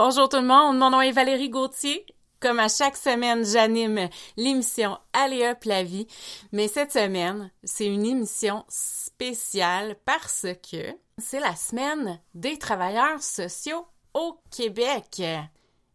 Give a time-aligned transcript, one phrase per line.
[0.00, 2.06] Bonjour tout le monde, mon nom est Valérie Gauthier.
[2.38, 6.06] Comme à chaque semaine, j'anime l'émission Allez hop la vie.
[6.52, 13.88] Mais cette semaine, c'est une émission spéciale parce que c'est la semaine des travailleurs sociaux
[14.14, 15.20] au Québec.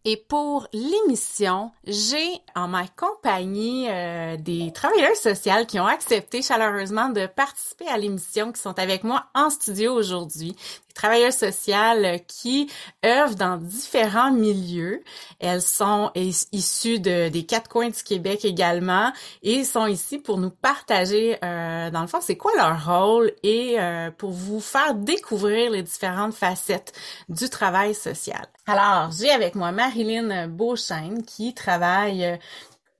[0.05, 7.07] Et pour l'émission, j'ai en ma compagnie euh, des travailleurs sociaux qui ont accepté chaleureusement
[7.07, 10.57] de participer à l'émission, qui sont avec moi en studio aujourd'hui.
[10.93, 12.69] Des travailleurs sociales qui
[13.03, 15.03] œuvrent dans différents milieux.
[15.39, 19.11] Elles sont issues de, des quatre coins du Québec également
[19.41, 23.79] et sont ici pour nous partager, euh, dans le fond, c'est quoi leur rôle et
[23.79, 26.93] euh, pour vous faire découvrir les différentes facettes
[27.27, 28.45] du travail social.
[28.67, 32.39] Alors, j'ai avec moi Marilyn Beauchesne qui travaille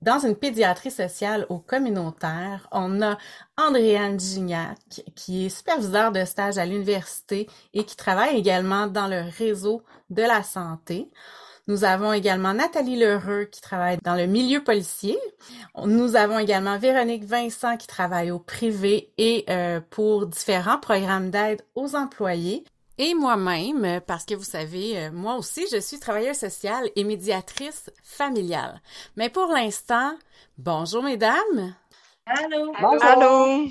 [0.04, 2.68] dans une pédiatrie sociale au communautaire.
[2.70, 3.16] On a
[3.56, 4.78] Andréane Gignac
[5.16, 10.22] qui est superviseur de stage à l'université et qui travaille également dans le réseau de
[10.22, 11.10] la santé.
[11.66, 15.18] Nous avons également Nathalie Lheureux qui travaille dans le milieu policier.
[15.86, 21.62] Nous avons également Véronique Vincent qui travaille au privé et euh, pour différents programmes d'aide
[21.74, 22.64] aux employés.
[22.96, 28.80] Et moi-même, parce que vous savez, moi aussi, je suis travailleuse sociale et médiatrice familiale.
[29.16, 30.16] Mais pour l'instant,
[30.58, 31.74] bonjour mesdames.
[32.26, 32.72] Allô?
[33.02, 33.68] Allô?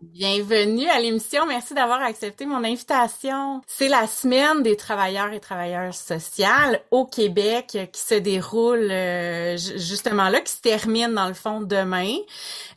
[0.00, 1.44] Bienvenue à l'émission.
[1.44, 3.60] Merci d'avoir accepté mon invitation.
[3.66, 10.30] C'est la semaine des travailleurs et travailleuses sociales au Québec qui se déroule euh, justement
[10.30, 12.16] là, qui se termine dans le fond demain.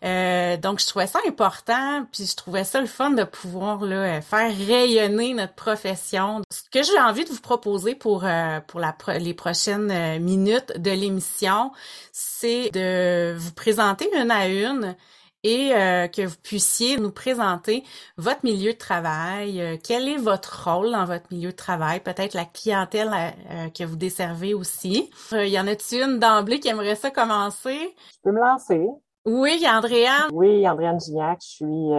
[0.03, 4.19] Euh, donc, je trouvais ça important, puis je trouvais ça le fun de pouvoir là,
[4.19, 6.41] faire rayonner notre profession.
[6.51, 10.91] Ce que j'ai envie de vous proposer pour euh, pour la, les prochaines minutes de
[10.91, 11.71] l'émission,
[12.11, 14.97] c'est de vous présenter une à une
[15.43, 17.83] et euh, que vous puissiez nous présenter
[18.17, 22.33] votre milieu de travail, euh, quel est votre rôle dans votre milieu de travail, peut-être
[22.33, 25.11] la clientèle euh, que vous desservez aussi.
[25.31, 27.77] Il y en a-t-il une d'emblée qui aimerait ça commencer?
[27.77, 28.87] Je peux me lancer.
[29.25, 30.29] Oui, Andréane.
[30.31, 31.39] Oui, Andréane Gignac.
[31.41, 31.89] Je suis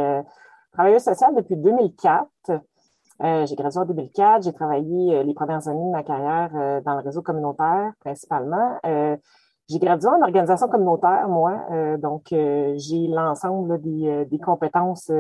[0.72, 2.26] travailleuse sociale depuis 2004.
[3.21, 4.43] j'ai gradué en 2004.
[4.43, 8.78] J'ai travaillé les premières années de ma carrière dans le réseau communautaire principalement.
[9.70, 15.10] J'ai gradué en organisation communautaire, moi, euh, donc euh, j'ai l'ensemble des, euh, des, compétences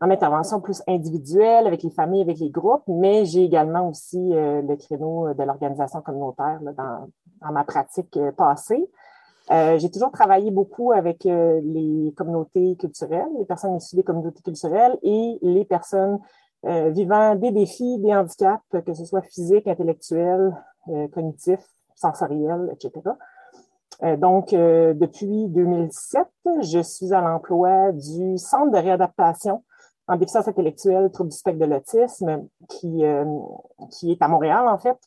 [0.00, 4.76] en intervention plus individuelle avec les familles, avec les groupes, mais j'ai également aussi le
[4.76, 7.08] créneau de l'organisation communautaire dans,
[7.40, 8.86] dans, ma pratique passée.
[9.48, 15.38] j'ai toujours travaillé beaucoup avec les communautés culturelles, les personnes issues des communautés culturelles et
[15.42, 16.18] les personnes
[16.64, 20.54] vivant des défis, des handicaps, que ce soit physiques, intellectuels,
[21.12, 23.14] cognitifs, sensoriels, etc.
[24.02, 26.26] Euh, donc, euh, depuis 2007,
[26.62, 29.64] je suis à l'emploi du Centre de réadaptation
[30.06, 33.24] en déficience intellectuelle, trouble du spectre de l'autisme, qui, euh,
[33.90, 34.98] qui est à Montréal, en fait.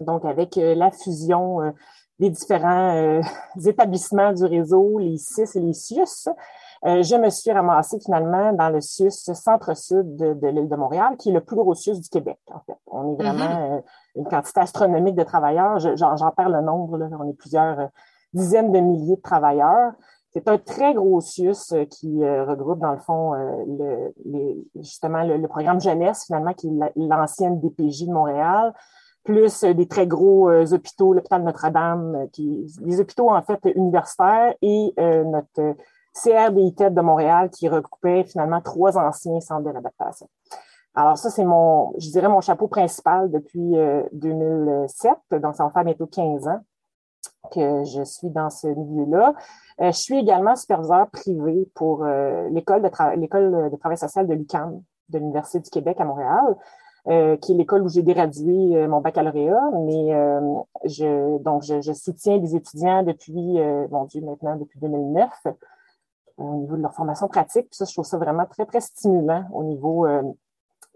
[0.00, 1.72] Donc, avec la fusion
[2.18, 3.20] des différents
[3.64, 5.72] établissements du réseau, les CIS et les
[6.84, 11.30] CIUS, je me suis ramassée finalement dans le CIUS centre-sud de, l'île de Montréal, qui
[11.30, 12.78] est le plus gros CIUS du Québec, en fait.
[12.86, 13.82] On est vraiment mm-hmm.
[14.16, 15.78] une quantité astronomique de travailleurs.
[15.78, 17.08] J'en perds le nombre, là.
[17.18, 17.88] on est plusieurs
[18.32, 19.92] dizaines de milliers de travailleurs.
[20.36, 24.10] C'est un très gros CIUS euh, qui euh, regroupe, dans le fond, euh,
[24.74, 28.74] justement le, programme jeunesse, finalement, qui est l'ancienne DPJ de Montréal,
[29.24, 35.74] plus des très gros hôpitaux, l'hôpital Notre-Dame, qui les hôpitaux, en fait, universitaires, et notre
[36.22, 39.72] CRDITED de Montréal, qui recoupait finalement trois anciens centres de.
[40.94, 43.74] Alors ça, c'est mon, je dirais, mon chapeau principal depuis
[44.12, 45.12] 2007,
[45.42, 46.60] donc ça va faire bientôt 15 ans
[47.50, 49.34] que je suis dans ce milieu-là.
[49.80, 54.34] Euh, je suis également superviseur privé pour euh, l'école de, l'école de travail social de
[54.34, 56.56] l'UQAM, de l'Université du Québec à Montréal,
[57.08, 59.70] euh, qui est l'école où j'ai gradué mon baccalauréat.
[59.84, 60.12] Mais
[60.84, 63.58] je, donc, je, soutiens les étudiants depuis,
[63.90, 65.30] mon Dieu, maintenant depuis 2009
[66.36, 67.68] au niveau de leur formation pratique.
[67.70, 70.06] Puis ça, je trouve ça vraiment très, très stimulant au niveau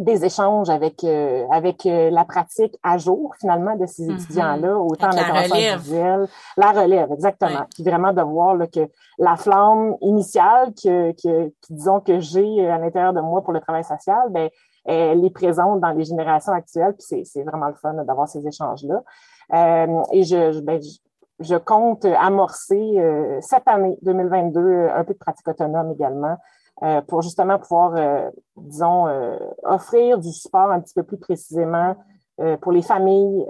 [0.01, 4.23] des échanges avec euh, avec euh, la pratique à jour finalement de ces mm-hmm.
[4.23, 8.89] étudiants-là, autant en intervention individuelle, la relève exactement, puis vraiment de voir là, que
[9.19, 13.85] la flamme initiale que, que, disons que j'ai à l'intérieur de moi pour le travail
[13.85, 14.49] social, ben
[14.87, 19.03] elle est présente dans les générations actuelles, puis c'est vraiment le fun d'avoir ces échanges-là.
[19.53, 20.97] Euh, et je, ben, je,
[21.41, 23.03] je compte amorcer
[23.41, 26.37] cette année 2022 un peu de pratique autonome également
[26.83, 31.97] euh, pour justement pouvoir, euh, disons, euh, offrir du support un petit peu plus précisément
[32.63, 33.47] pour les familles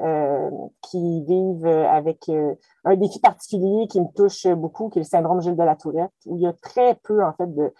[0.82, 5.54] qui vivent avec un défi particulier qui me touche beaucoup, qui est le syndrome Gilles
[5.54, 7.72] de la Tourette, où il y a très peu, en fait, de,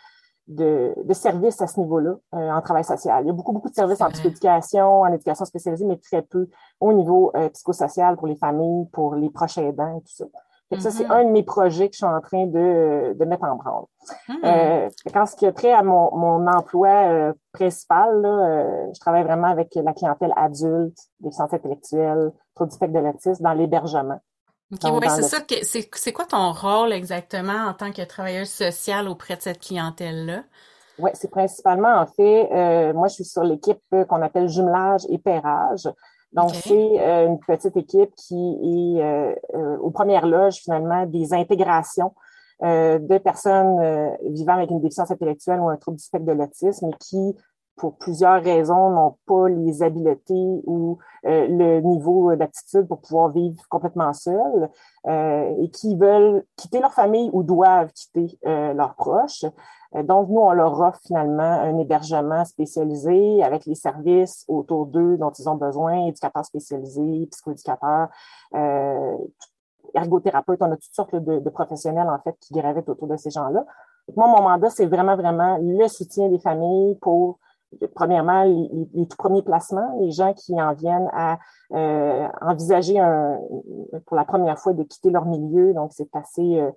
[0.51, 3.25] de, de services à ce niveau-là euh, en travail social.
[3.25, 6.49] Il y a beaucoup, beaucoup de services en psychoéducation, en éducation spécialisée, mais très peu
[6.81, 10.25] au niveau euh, psychosocial pour les familles, pour les proches aidants et tout ça.
[10.79, 11.13] Ça, c'est mm-hmm.
[11.13, 13.87] un de mes projets que je suis en train de, de mettre en branle.
[14.29, 14.35] Mm.
[14.45, 19.25] Euh, quand ce qui a trait à mon, mon emploi euh, principal, là, je travaille
[19.25, 24.21] vraiment avec la clientèle adulte, déficience intellectuelle, trop du spectre de l'autisme dans l'hébergement.
[24.73, 25.39] OK, c'est ça.
[25.93, 30.45] C'est quoi ton rôle exactement en tant que travailleuse sociale auprès de cette clientèle-là?
[31.01, 35.19] Oui, c'est principalement, en fait, euh, moi, je suis sur l'équipe qu'on appelle jumelage et
[35.19, 35.89] pairage.
[36.33, 42.15] Donc, c'est euh, une petite équipe qui est euh, aux premières loges, finalement, des intégrations
[42.63, 46.97] de personnes vivant avec une déficience intellectuelle ou un trouble du spectre de l'autisme et
[47.01, 47.35] qui
[47.81, 53.59] pour plusieurs raisons, n'ont pas les habiletés ou euh, le niveau d'aptitude pour pouvoir vivre
[53.71, 54.69] complètement seuls
[55.07, 59.47] euh, et qui veulent quitter leur famille ou doivent quitter euh, leurs proches.
[59.95, 65.31] donc, nous, on leur offre finalement un hébergement spécialisé avec les services autour d'eux dont
[65.31, 68.09] ils ont besoin, éducateurs spécialisés, psychoéducateurs,
[69.95, 73.31] ergothérapeutes, on a toutes sortes de, de, professionnels en fait qui gravitent autour de ces
[73.31, 73.65] gens-là.
[74.17, 77.39] Moi, mon mandat, c'est vraiment, vraiment le soutien des familles pour
[77.95, 81.39] premièrement, les, tout premiers placements, les gens qui en viennent à
[81.73, 83.39] euh, envisager un,
[84.07, 85.73] pour la première fois de quitter leur milieu.
[85.73, 86.71] Donc, c'est assez, euh,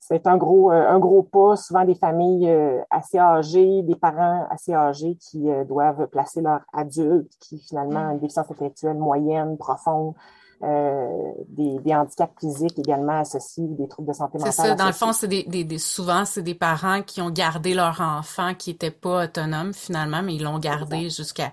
[0.00, 1.56] c'est un gros, euh, un gros pas.
[1.56, 2.50] Souvent des familles
[2.90, 8.18] assez âgées, des parents assez âgés qui doivent placer leur adulte qui finalement a une
[8.18, 10.14] déficience intellectuelle moyenne, profonde,
[10.62, 14.52] euh, des, des, handicaps physiques également associés, des troubles de santé mentale.
[14.52, 14.74] C'est ça.
[14.74, 18.54] Dans le fond, c'est des, des, souvent c'est des parents qui ont gardé leur enfant
[18.54, 21.52] qui était pas autonome finalement, mais ils l'ont gardé jusqu'à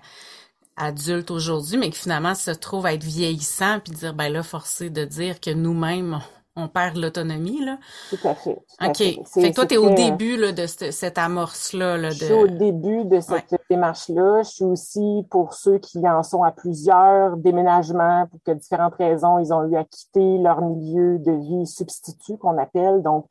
[0.76, 4.90] adulte aujourd'hui, mais qui finalement se trouve à être vieillissant puis dire ben là forcé
[4.90, 6.20] de dire que nous-mêmes
[6.56, 7.78] on perd l'autonomie, là.
[8.10, 8.58] Tout à fait.
[8.84, 8.96] OK.
[8.96, 11.96] Fait que toi, tu es au début là, de cette, amorce-là.
[11.96, 12.14] Là, de...
[12.14, 14.42] Je suis au début de cette démarche-là.
[14.42, 19.38] Je suis aussi pour ceux qui en sont à plusieurs déménagements pour que différentes raisons,
[19.38, 23.02] ils ont eu à quitter leur milieu de vie substitut qu'on appelle.
[23.02, 23.26] Donc,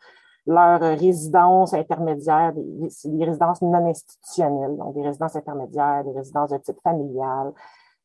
[0.47, 6.57] leur résidence intermédiaire, des, des résidences non institutionnelles, donc des résidences intermédiaires, des résidences de
[6.57, 7.51] type familial,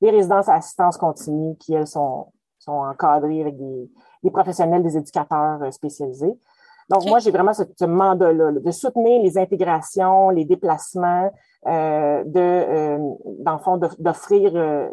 [0.02, 2.26] des résidences à assistance continue qui, elles, sont,
[2.58, 3.88] sont encadrées avec des
[4.24, 6.36] des professionnels, des éducateurs euh, spécialisés.
[6.90, 11.30] Donc, moi, j'ai vraiment ce, mandat-là de soutenir les intégrations, les déplacements,
[11.66, 12.98] euh, de, euh,
[13.38, 14.86] dans le fond, d'offrir euh,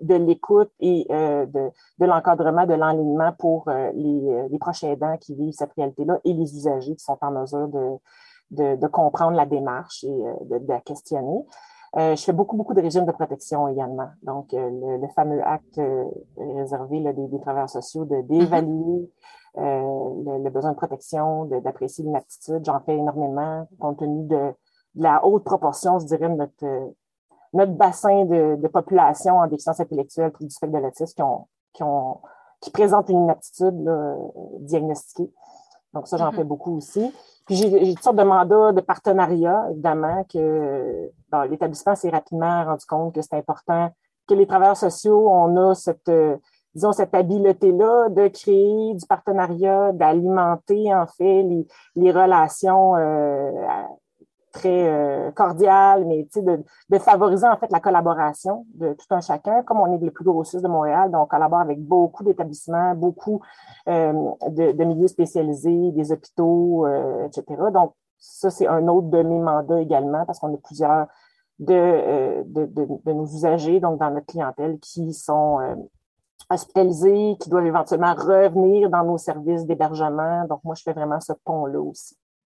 [0.00, 5.52] de, l'écoute et de, de l'encadrement, de l'enlignement pour les, les proches aidants qui vivent
[5.52, 10.08] cette réalité-là et les usagers qui sont en mesure de, de, comprendre la démarche et
[10.08, 11.44] de la questionner.
[11.96, 14.08] Euh, je fais beaucoup, beaucoup de régimes de protection également.
[14.22, 16.04] Donc, euh, le, fameux acte euh,
[16.36, 19.08] réservé là, des, des, travailleurs sociaux de d'évaluer
[19.56, 20.42] mm-hmm.
[20.42, 22.64] le, besoin de protection, d'apprécier l'inaptitude.
[22.64, 24.52] J'en fais énormément compte tenu de,
[24.96, 26.94] la haute proportion, je dirais, de notre,
[27.52, 31.46] notre bassin de, de population en déficience intellectuelle puis du spectre de l'autisme qui ont,
[31.72, 32.20] qui ont
[32.64, 34.16] qui présentent une inaptitude là,
[34.60, 35.30] diagnostiquée.
[35.94, 36.36] Donc, ça, j'en mm-hmm.
[36.36, 37.12] fais beaucoup aussi.
[37.46, 41.10] Puis j'ai toutes sortes de mandats de partenariat, évidemment, que
[41.48, 43.90] l'établissement s'est rapidement rendu compte que c'est important
[44.26, 46.36] que les travailleurs sociaux, on a cette, euh,
[46.74, 53.50] disons, cette habileté-là de créer du partenariat, d'alimenter, en fait, les, les relations euh,
[54.54, 59.62] très euh, cordial, mais de, favoriser en fait la collaboration de tout un chacun.
[59.64, 63.42] Comme on est le plus gros de Montréal, donc on collabore avec beaucoup d'établissements, beaucoup
[63.88, 64.12] euh,
[64.48, 67.44] de, milieux spécialisés, des hôpitaux, euh, etc.
[67.72, 71.08] Donc, ça, c'est un autre de mes mandats également, parce qu'on a plusieurs
[71.58, 75.58] de, de, nos usagers, donc dans notre clientèle, qui sont
[76.48, 80.46] hospitalisés, qui doivent éventuellement revenir dans nos services d'hébergement.
[80.46, 82.16] Donc, moi, je fais vraiment ce pont-là aussi.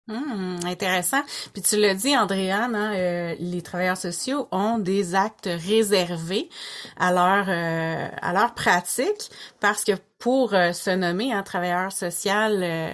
[0.08, 1.24] Hum, intéressant.
[1.54, 6.48] Puis tu l'as dit, Andréane, hein, euh, les travailleurs sociaux ont des actes réservés
[6.96, 9.94] à leur euh, à leur pratique parce que
[10.26, 12.90] pour euh, se nommer un travailleur social euh,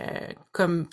[0.52, 0.86] comme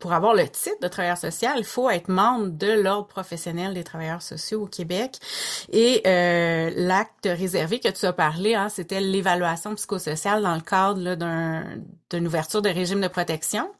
[0.00, 3.84] pour avoir le titre de travailleur social, il faut être membre de l'ordre professionnel des
[3.84, 5.20] travailleurs sociaux au Québec.
[5.70, 11.14] Et euh, l'acte réservé que tu as parlé, hein, c'était l'évaluation psychosociale dans le cadre
[11.14, 11.62] d'un
[12.10, 13.70] d'une ouverture de régime de protection.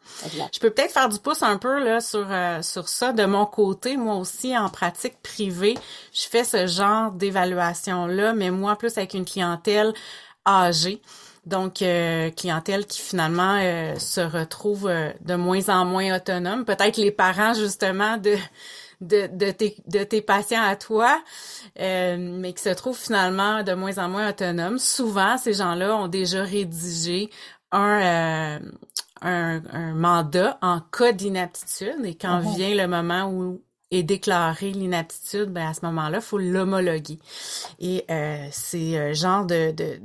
[0.55, 2.29] Je peux peut-être faire du pouce un peu là sur
[2.63, 3.97] sur ça de mon côté.
[3.97, 5.77] Moi aussi, en pratique privée,
[6.13, 9.93] je fais ce genre d'évaluation là, mais moi plus avec une clientèle
[10.47, 11.03] âgée.
[11.45, 16.65] Donc, euh, clientèle qui finalement euh, se retrouve euh, de moins en moins autonome.
[16.65, 18.37] Peut-être les parents, justement, de,
[19.01, 21.21] de, de, tes, de tes patients à toi,
[21.77, 24.79] mais qui se trouvent finalement de moins en moins autonomes.
[24.79, 27.29] Souvent, ces gens-là ont déjà rédigé
[27.73, 28.61] un,
[29.21, 35.51] un, un, mandat en cas d'inaptitude et quand vient le moment où est déclarée l'inaptitude,
[35.51, 37.19] ben à ce moment-là, il faut l'homologuer.
[37.79, 40.01] Et euh, c'est un genre de, de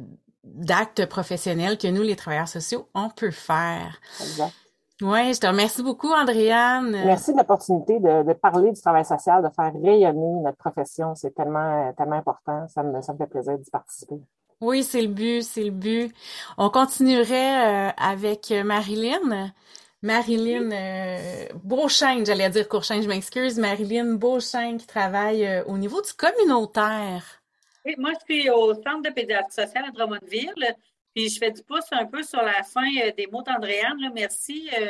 [0.56, 4.00] d'actes professionnels que nous, les travailleurs sociaux, on peut faire.
[4.22, 4.54] Exact.
[5.02, 6.90] Oui, je te remercie beaucoup, Andréane.
[7.06, 11.14] Merci de l'opportunité de, parler du travail social, de faire rayonner notre profession.
[11.14, 12.68] C'est tellement, tellement important.
[12.68, 14.16] Ça me, ça me fait plaisir d'y participer.
[14.60, 16.12] Oui, c'est le but, c'est le but.
[16.58, 19.52] On continuerait euh, avec Marilyn.
[20.02, 23.60] Marilyn euh, Beauchesne, j'allais dire Courchain, je m'excuse.
[23.60, 27.42] Marilyn Beauchesne qui travaille euh, au niveau du communautaire.
[27.96, 30.76] Moi, je suis au Centre de pédiatrie sociale à Drummondville.
[31.16, 34.12] Puis je fais du pouce un peu sur la fin euh, des mots d'Andréane.
[34.14, 34.90] Merci euh,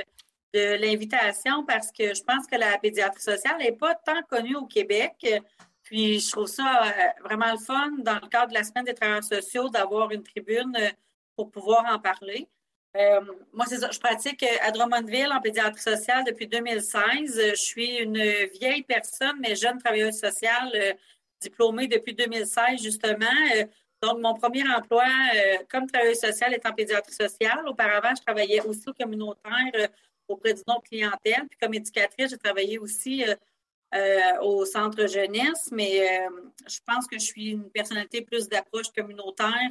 [0.54, 4.66] de l'invitation parce que je pense que la pédiatrie sociale n'est pas tant connue au
[4.66, 5.26] Québec.
[5.84, 8.94] Puis je trouve ça euh, vraiment le fun dans le cadre de la semaine des
[8.94, 10.76] travailleurs sociaux d'avoir une tribune
[11.36, 12.48] pour pouvoir en parler.
[13.54, 13.92] moi, c'est ça.
[13.92, 17.42] Je pratique à Drummondville en pédiatrie sociale depuis 2016.
[17.52, 18.22] Je suis une
[18.60, 20.98] vieille personne, mais jeune travailleuse sociale
[21.42, 23.26] diplômée depuis 2016, justement.
[24.02, 27.68] Donc, mon premier emploi euh, comme travailleuse sociale est en pédiatrie sociale.
[27.68, 29.88] Auparavant, je travaillais aussi au communautaire euh,
[30.28, 31.48] auprès du nom clientèle.
[31.50, 33.26] Puis comme éducatrice, j'ai travaillé aussi
[33.96, 36.20] euh, au centre jeunesse, mais
[36.68, 39.70] je pense que je suis une personnalité plus d'approche communautaire.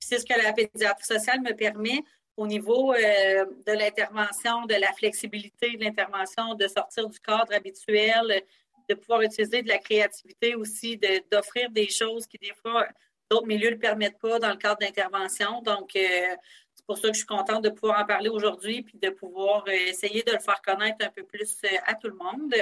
[0.00, 2.02] c'est ce que la pédiatrie sociale me permet
[2.36, 8.42] au niveau de l'intervention, de la flexibilité de l'intervention, de sortir du cadre habituel,
[8.88, 10.98] de pouvoir utiliser de la créativité aussi,
[11.30, 12.86] d'offrir des choses qui, des fois,
[13.32, 15.62] d'autres milieux ne le permettent pas dans le cadre d'intervention.
[15.62, 16.36] Donc, euh,
[16.74, 19.64] c'est pour ça que je suis contente de pouvoir en parler aujourd'hui puis de pouvoir
[19.68, 22.54] euh, essayer de le faire connaître un peu plus euh, à tout le monde.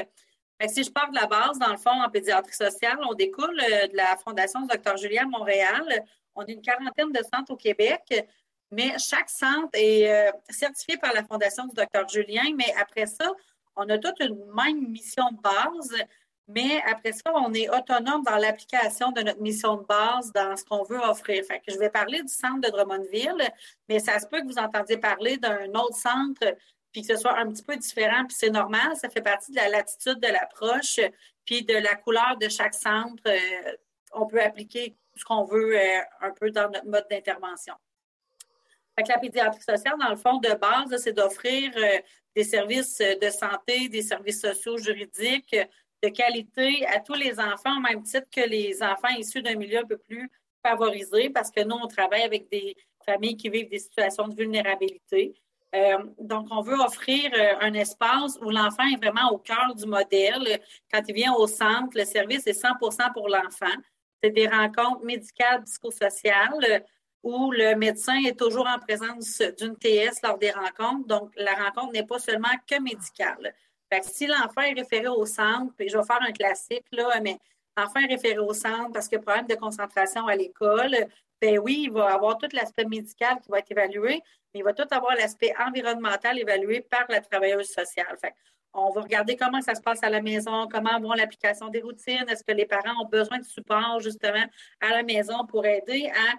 [0.68, 3.96] si je pars de la base, dans le fond, en pédiatrie sociale, on découle de
[3.96, 4.96] la Fondation Dr.
[4.96, 6.04] Julien Montréal.
[6.36, 8.02] On a une quarantaine de centres au Québec,
[8.70, 12.06] mais chaque centre est certifié par la Fondation du Dr.
[12.08, 12.44] Julien.
[12.56, 13.32] Mais après ça,
[13.80, 15.94] on a toute une même mission de base
[16.52, 20.64] mais après ça, on est autonome dans l'application de notre mission de base, dans ce
[20.64, 21.44] qu'on veut offrir.
[21.68, 23.52] Je vais parler du centre de Drummondville,
[23.88, 26.56] mais ça se peut que vous entendiez parler d'un autre centre,
[26.92, 29.56] puis que ce soit un petit peu différent, puis c'est normal, ça fait partie de
[29.56, 30.98] la latitude de l'approche,
[31.44, 33.22] puis de la couleur de chaque centre.
[33.26, 33.72] Euh,
[34.12, 37.74] on peut appliquer ce qu'on veut euh, un peu dans notre mode d'intervention.
[39.08, 41.98] La pédiatrie sociale, dans le fond, de base, c'est d'offrir euh,
[42.34, 45.56] des services de santé, des services sociaux juridiques,
[46.02, 49.80] de qualité à tous les enfants, au même titre que les enfants issus d'un milieu
[49.80, 50.30] un peu plus
[50.64, 55.34] favorisé, parce que nous, on travaille avec des familles qui vivent des situations de vulnérabilité.
[55.74, 59.86] Euh, donc, on veut offrir euh, un espace où l'enfant est vraiment au cœur du
[59.86, 60.60] modèle.
[60.92, 63.74] Quand il vient au centre, le service est 100% pour l'enfant.
[64.22, 66.80] C'est des rencontres médicales, psychosociales, euh,
[67.22, 71.06] où le médecin est toujours en présence d'une TS lors des rencontres.
[71.06, 73.54] Donc, la rencontre n'est pas seulement que médicale.
[74.02, 77.38] Si l'enfant est référé au centre, puis je vais faire un classique, là, mais
[77.76, 80.96] l'enfant est référé au centre parce qu'il a problème de concentration à l'école,
[81.40, 84.22] ben oui, il va avoir tout l'aspect médical qui va être évalué,
[84.52, 88.16] mais il va tout avoir l'aspect environnemental évalué par la travailleuse sociale.
[88.20, 88.34] Fait
[88.72, 92.24] on va regarder comment ça se passe à la maison, comment vont l'application des routines,
[92.28, 94.44] est-ce que les parents ont besoin de support justement
[94.80, 96.34] à la maison pour aider à,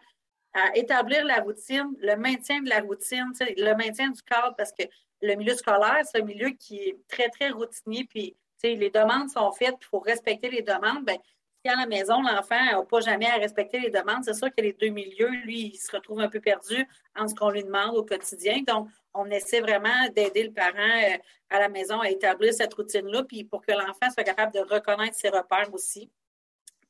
[0.53, 4.83] à établir la routine, le maintien de la routine, le maintien du cadre, parce que
[5.21, 9.51] le milieu scolaire, c'est un milieu qui est très, très routinier, puis les demandes sont
[9.51, 11.05] faites, il faut respecter les demandes.
[11.05, 11.17] Bien,
[11.63, 14.61] si à la maison, l'enfant n'a pas jamais à respecter les demandes, c'est sûr que
[14.61, 17.95] les deux milieux, lui, il se retrouve un peu perdu en ce qu'on lui demande
[17.95, 18.61] au quotidien.
[18.67, 21.17] Donc, on essaie vraiment d'aider le parent euh,
[21.49, 25.15] à la maison à établir cette routine-là, puis pour que l'enfant soit capable de reconnaître
[25.15, 26.09] ses repères aussi.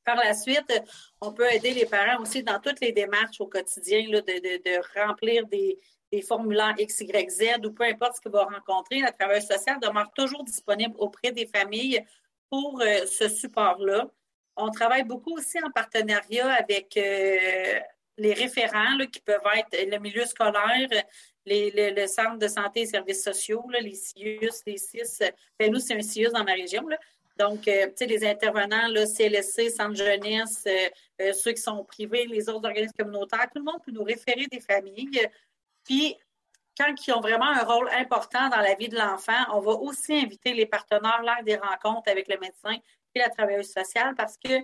[0.04, 0.74] Par la suite,
[1.20, 5.46] on peut aider les parents aussi dans toutes les démarches au quotidien là, de, remplir
[5.48, 5.78] des,
[6.12, 9.80] des formulaires X, Y, Z ou peu importe ce qu'il va rencontrer, la travailleuse sociale
[9.80, 12.04] demeure toujours disponible auprès des familles
[12.50, 14.10] pour euh, ce support-là.
[14.58, 17.80] On travaille beaucoup aussi en partenariat avec euh,
[18.18, 20.90] les référents qui peuvent être le milieu scolaire,
[21.46, 25.32] les, le centre de santé et services sociaux, les CIUS, les CIS.
[25.58, 26.86] Ben, nous, c'est un CIUS dans ma région.
[27.38, 30.68] Donc, euh, tu sais, les intervenants, le CLSC, Centre Jeunesse,
[31.34, 34.60] ceux qui sont privés, les autres organismes communautaires, tout le monde peut nous référer des
[34.60, 35.30] familles
[35.84, 36.18] puis,
[36.78, 40.14] quand ils ont vraiment un rôle important dans la vie de l'enfant, on va aussi
[40.14, 42.78] inviter les partenaires lors des rencontres avec le médecin
[43.14, 44.64] et la travailleuse sociale parce que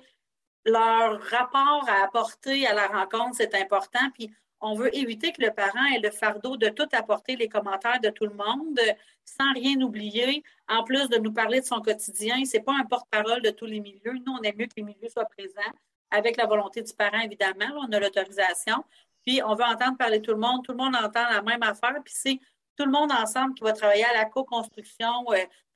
[0.66, 4.10] leur rapport à apporter à la rencontre, c'est important.
[4.14, 8.00] Puis, on veut éviter que le parent ait le fardeau de tout apporter les commentaires
[8.02, 8.80] de tout le monde
[9.24, 10.44] sans rien oublier.
[10.68, 13.66] En plus de nous parler de son quotidien, ce n'est pas un porte-parole de tous
[13.66, 14.14] les milieux.
[14.26, 15.62] Nous, on aime mieux que les milieux soient présents
[16.10, 17.66] avec la volonté du parent, évidemment.
[17.82, 18.84] on a l'autorisation.
[19.26, 21.98] Puis on veut entendre parler tout le monde, tout le monde entend la même affaire,
[22.04, 22.40] puis c'est
[22.78, 25.26] tout le monde ensemble qui va travailler à la co-construction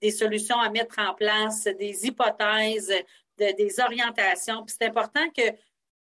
[0.02, 2.94] des solutions à mettre en place, des hypothèses,
[3.38, 4.64] des orientations.
[4.64, 5.42] Puis c'est important que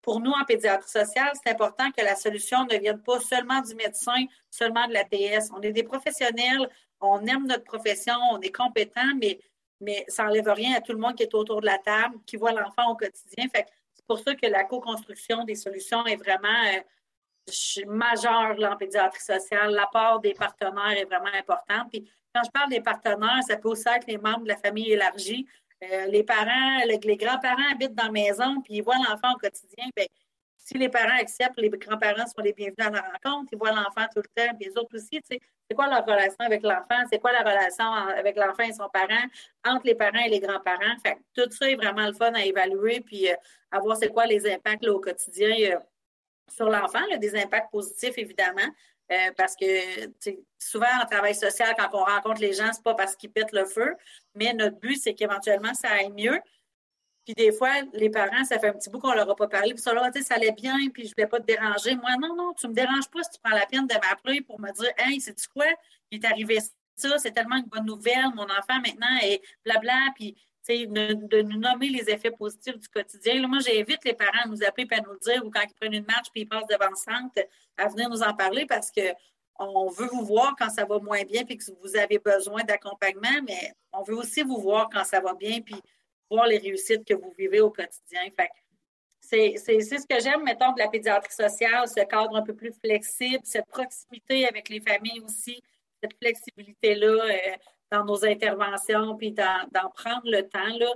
[0.05, 3.75] pour nous, en pédiatrie sociale, c'est important que la solution ne vienne pas seulement du
[3.75, 5.51] médecin, seulement de la TS.
[5.57, 6.69] On est des professionnels,
[7.01, 9.41] on aime notre profession, on est compétent, mais,
[9.81, 12.37] mais ça n'enlève rien à tout le monde qui est autour de la table, qui
[12.37, 13.47] voit l'enfant au quotidien.
[13.55, 19.73] C'est pour ça que la co-construction des solutions est vraiment euh, majeure en pédiatrie sociale.
[19.73, 21.89] L'apport des partenaires est vraiment important.
[21.91, 24.93] Puis quand je parle des partenaires, ça peut aussi être les membres de la famille
[24.93, 25.47] élargie.
[25.93, 29.87] Euh, les parents, les grands-parents habitent dans la maison, puis ils voient l'enfant au quotidien.
[29.97, 30.07] Bien,
[30.57, 34.07] si les parents acceptent, les grands-parents sont les bienvenus à la rencontre, ils voient l'enfant
[34.15, 37.33] tout le temps, puis les autres aussi, c'est quoi leur relation avec l'enfant, c'est quoi
[37.33, 39.27] la relation avec l'enfant et son parent,
[39.67, 40.97] entre les parents et les grands-parents?
[41.05, 43.35] Fait tout ça est vraiment le fun à évaluer, puis euh,
[43.71, 45.79] à voir c'est quoi les impacts au quotidien euh,
[46.49, 48.69] sur l'enfant, des impacts positifs, évidemment.
[49.13, 49.67] Euh, parce que
[50.59, 53.67] souvent en travail social, quand on rencontre les gens, c'est pas parce qu'ils pètent le
[53.67, 53.95] feu,
[54.35, 56.41] mais notre but, c'est qu'éventuellement, ça aille mieux.
[57.27, 59.75] Puis des fois, les parents, ça fait un petit bout qu'on leur a pas parlé,
[59.75, 61.97] puis ça, là, ça allait bien, puis je voulais pas te déranger.
[61.97, 64.61] Moi, non, non, tu me déranges pas si tu prends la peine de m'appeler pour
[64.61, 65.67] me dire Hey, c'est-tu quoi?
[66.11, 66.59] Il est arrivé
[66.97, 70.37] ça, c'est tellement une bonne nouvelle, mon enfant maintenant est blabla, puis
[70.69, 73.47] de, nous nommer les effets positifs du quotidien.
[73.47, 75.75] moi, j'invite les parents à nous appeler et à nous le dire, ou quand ils
[75.75, 79.03] prennent une marche puis ils passent devant centre, à venir nous en parler parce que
[79.59, 83.43] on veut vous voir quand ça va moins bien puis que vous avez besoin d'accompagnement,
[83.47, 85.77] mais on veut aussi vous voir quand ça va bien puis
[86.29, 88.23] voir les réussites que vous vivez au quotidien.
[89.21, 93.41] C'est ce que j'aime, mettons, de la pédiatrie sociale, ce cadre un peu plus flexible,
[93.45, 95.63] cette proximité avec les familles aussi,
[96.03, 97.07] cette flexibilité-là.
[97.07, 97.57] Euh,
[97.95, 100.79] dans nos interventions, puis d'en prendre le temps.
[100.79, 100.93] Là,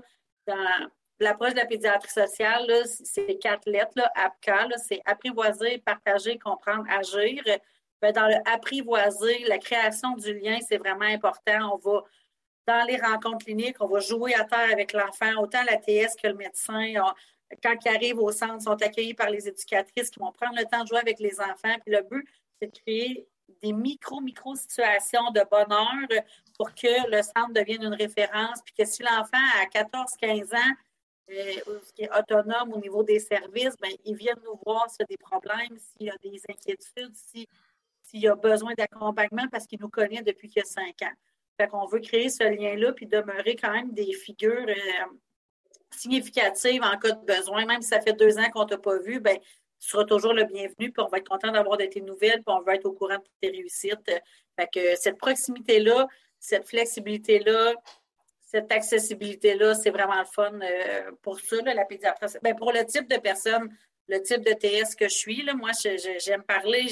[0.47, 0.91] dans
[1.21, 7.43] l'approche de la pédiatrie sociale, c'est quatre lettres, là, APCA, c'est apprivoiser, partager, comprendre, agir.
[8.01, 11.75] Ben, dans le apprivoiser, la création du lien, c'est vraiment important.
[11.75, 12.05] On va,
[12.67, 16.29] dans les rencontres cliniques, on va jouer à terre avec l'enfant, autant la TS que
[16.29, 16.93] le médecin.
[17.63, 20.65] quand ils arrivent au centre, ils sont accueillis par les éducatrices qui vont prendre le
[20.65, 21.75] temps de jouer avec les enfants.
[21.85, 22.29] Puis le but,
[22.61, 23.29] c'est de créer
[23.63, 26.25] des micro-micro situations de bonheur
[26.57, 30.75] pour que le centre devienne une référence, puis que si l'enfant a 14-15 ans,
[31.31, 35.07] euh, est autonome au niveau des services, bien, il vient nous voir s'il y a
[35.07, 39.91] des problèmes, s'il y a des inquiétudes, s'il y a besoin d'accompagnement parce qu'il nous
[39.91, 41.13] connaît depuis qu'il a 5 ans.
[41.61, 45.05] Fait qu'on veut créer ce lien-là puis demeurer quand même des figures euh,
[45.91, 47.67] significatives en cas de besoin.
[47.67, 49.37] Même si ça fait deux ans qu'on ne t'a pas vu, bien,
[49.81, 52.55] tu seras toujours le bienvenu, puis on va être content d'avoir de tes nouvelles, puis
[52.55, 54.11] on va être au courant de tes réussites.
[54.57, 56.07] Fait que cette proximité-là,
[56.39, 57.75] cette flexibilité-là,
[58.41, 62.27] cette accessibilité-là, c'est vraiment le fun euh, pour ça, la pédiatrie.
[62.43, 63.69] Ben, pour le type de personne,
[64.09, 65.71] le type de TS que je suis, là, moi,
[66.19, 66.87] j'aime parler,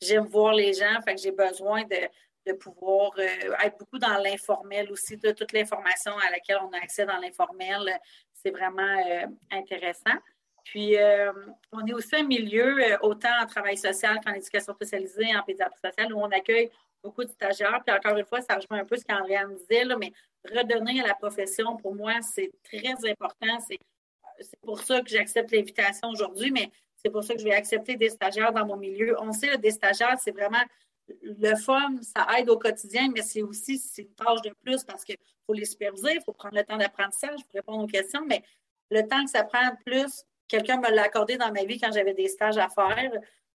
[0.00, 4.90] j'aime, voir les gens, fait que j'ai besoin de, pouvoir euh, être beaucoup dans l'informel
[4.90, 7.78] aussi, de toute l'information à laquelle on a accès dans l'informel,
[8.32, 10.16] c'est vraiment euh, intéressant.
[10.70, 10.96] Puis,
[11.72, 16.12] on est aussi un milieu, autant en travail social qu'en éducation spécialisée, en pédiatrie sociale,
[16.12, 16.70] où on accueille
[17.02, 17.80] beaucoup de stagiaires.
[17.86, 20.12] Puis encore une fois, ça rejoint un peu ce qu'Andréane disait, là, mais
[20.44, 23.58] redonner à la profession, pour moi, c'est très important.
[23.60, 27.96] C'est pour ça que j'accepte l'invitation aujourd'hui, mais c'est pour ça que je vais accepter
[27.96, 29.16] des stagiaires dans mon milieu.
[29.20, 30.62] On sait, que des stagiaires, c'est vraiment
[31.22, 35.04] le fun, ça aide au quotidien, mais c'est aussi c'est une tâche de plus parce
[35.04, 38.42] qu'il faut les superviser, il faut prendre le temps d'apprentissage pour répondre aux questions, mais
[38.90, 42.14] le temps que ça prend plus, quelqu'un me l'a accordé dans ma vie quand j'avais
[42.14, 43.12] des stages à faire.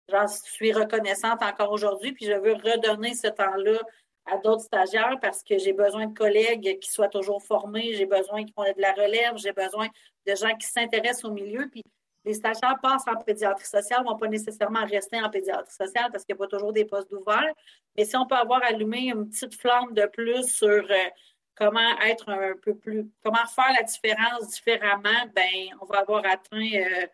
[0.08, 3.78] J'en suis reconnaissante encore aujourd'hui, puis je veux redonner ce temps-là
[4.26, 8.44] à d'autres stagiaires parce que j'ai besoin de collègues qui soient toujours formés, j'ai besoin
[8.44, 9.88] qu'ils font de la relève, j'ai besoin
[10.26, 11.68] de gens qui s'intéressent au milieu.
[11.70, 11.82] Puis
[12.24, 16.24] les stagiaires passent en pédiatrie sociale, ne vont pas nécessairement rester en pédiatrie sociale parce
[16.24, 17.52] qu'il n'y a pas toujours des postes ouverts.
[17.96, 21.08] Mais si on peut avoir allumé une petite flamme de plus sur euh,
[21.56, 26.68] comment être un peu plus, comment faire la différence différemment, ben on va avoir atteint
[26.74, 27.06] euh,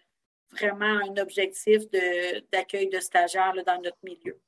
[0.53, 1.83] vraiment un objectif
[2.53, 4.39] d'accueil de, stagiaires dans notre milieu.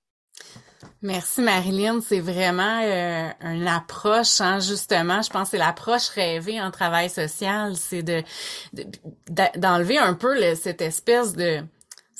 [1.02, 6.60] Merci Marilyn, c'est vraiment euh, une approche, hein, justement, je pense que c'est l'approche rêvée
[6.60, 8.22] en travail social, c'est de
[9.56, 11.62] d'enlever un peu cette espèce de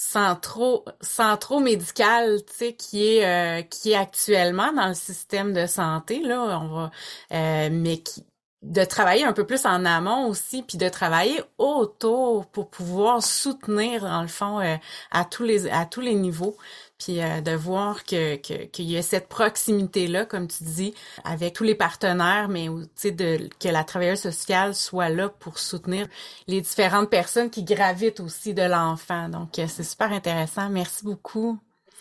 [0.01, 5.67] centro centro médical, tu sais, qui est euh, qui est actuellement dans le système de
[5.67, 6.91] santé là, on va,
[7.33, 8.25] euh, mais qui
[8.63, 14.03] de travailler un peu plus en amont aussi, puis de travailler autour pour pouvoir soutenir,
[14.03, 14.77] dans le fond, euh,
[15.11, 16.57] à tous les à tous les niveaux,
[17.01, 21.55] puis euh, de voir que qu'il y a cette proximité là, comme tu dis, avec
[21.55, 22.69] tous les partenaires, mais
[23.01, 26.07] tu de que la travailleuse sociale soit là pour soutenir
[26.47, 29.29] les différentes personnes qui gravitent aussi de l'enfant.
[29.29, 30.69] Donc euh, c'est super intéressant.
[30.69, 31.59] Merci beaucoup.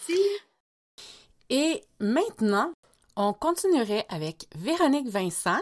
[0.07, 0.21] Merci.
[1.49, 2.73] Et maintenant,
[3.15, 5.59] on continuerait avec Véronique Vincent.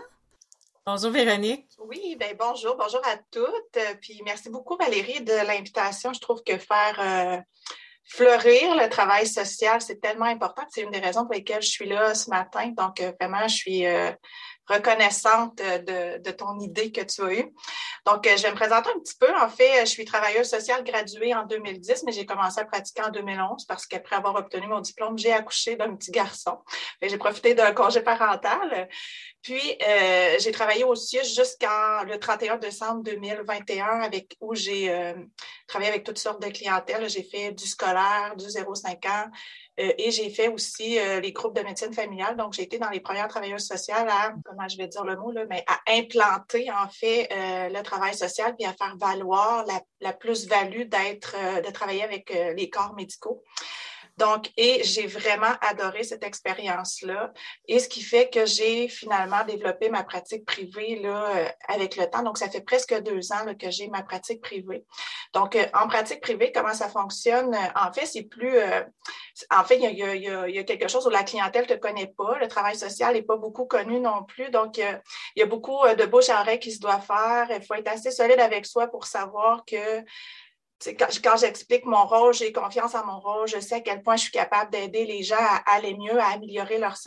[0.85, 1.67] Bonjour Véronique.
[1.79, 3.77] Oui, ben bonjour, bonjour à toutes.
[4.01, 6.13] Puis merci beaucoup Valérie de l'invitation.
[6.13, 7.41] Je trouve que faire euh,
[8.07, 10.63] fleurir le travail social, c'est tellement important.
[10.69, 12.71] C'est une des raisons pour lesquelles je suis là ce matin.
[12.77, 14.11] Donc euh, vraiment, je suis euh,
[14.67, 17.53] reconnaissante de, de, ton idée que tu as eue.
[18.05, 19.33] Donc, euh, je vais me présenter un petit peu.
[19.41, 23.09] En fait, je suis travailleuse sociale graduée en 2010, mais j'ai commencé à pratiquer en
[23.09, 26.59] 2011 parce qu'après avoir obtenu mon diplôme, j'ai accouché d'un petit garçon.
[27.01, 28.89] J'ai profité d'un congé parental.
[29.41, 35.13] Puis, euh, j'ai travaillé au CIUS jusqu'en le 31 décembre 2021, avec, où j'ai euh,
[35.67, 37.09] travaillé avec toutes sortes de clientèles.
[37.09, 39.29] J'ai fait du scolaire, du 0-5 ans,
[39.79, 42.35] euh, et j'ai fait aussi euh, les groupes de médecine familiale.
[42.35, 45.31] Donc, j'ai été dans les premières travailleuses sociales à, comment je vais dire le mot,
[45.31, 49.81] là, mais à implanter, en fait, euh, le travail social puis à faire valoir la,
[50.01, 53.43] la plus-value d'être, de travailler avec les corps médicaux.
[54.17, 57.31] Donc, et j'ai vraiment adoré cette expérience-là.
[57.67, 62.09] Et ce qui fait que j'ai finalement développé ma pratique privée là, euh, avec le
[62.09, 62.23] temps.
[62.23, 64.85] Donc, ça fait presque deux ans là, que j'ai ma pratique privée.
[65.33, 67.53] Donc, euh, en pratique privée, comment ça fonctionne?
[67.53, 68.57] Euh, en fait, c'est plus.
[69.51, 71.75] en fait, il y, a, y a, y, a, quelque chose où la clientèle ne
[71.75, 72.39] te connaît pas.
[72.39, 74.49] Le travail social n'est pas beaucoup connu non plus.
[74.49, 74.99] Donc, il
[75.35, 77.47] y a beaucoup de bouche à oreille qui se doit faire.
[77.51, 80.03] Il faut être assez solide avec soi pour savoir que
[80.85, 84.23] quand, j'explique mon rôle, j'ai confiance en mon rôle, je sais à quel point je
[84.23, 86.97] suis capable d'aider les gens à aller mieux, à améliorer leurs,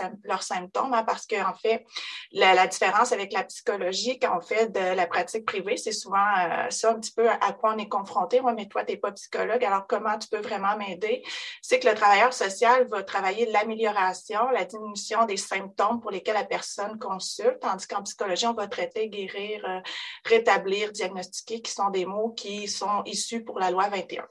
[0.43, 1.85] symptômes, hein, parce qu'en en fait,
[2.33, 6.69] la, différence avec la psychologie quand on fait de la pratique privée, c'est souvent euh,
[6.71, 8.41] ça un petit peu à quoi on est confronté.
[8.41, 11.23] Moi, mais toi, tu n'es pas psychologue, alors comment tu peux vraiment m'aider?
[11.63, 16.45] C'est que le travailleur social va travailler l'amélioration, la diminution des symptômes pour lesquels la
[16.45, 19.81] personne consulte, tandis qu'en psychologie, on va traiter, guérir, euh,
[20.25, 24.27] rétablir, diagnostiquer, qui sont des mots qui sont issus pour la loi 21.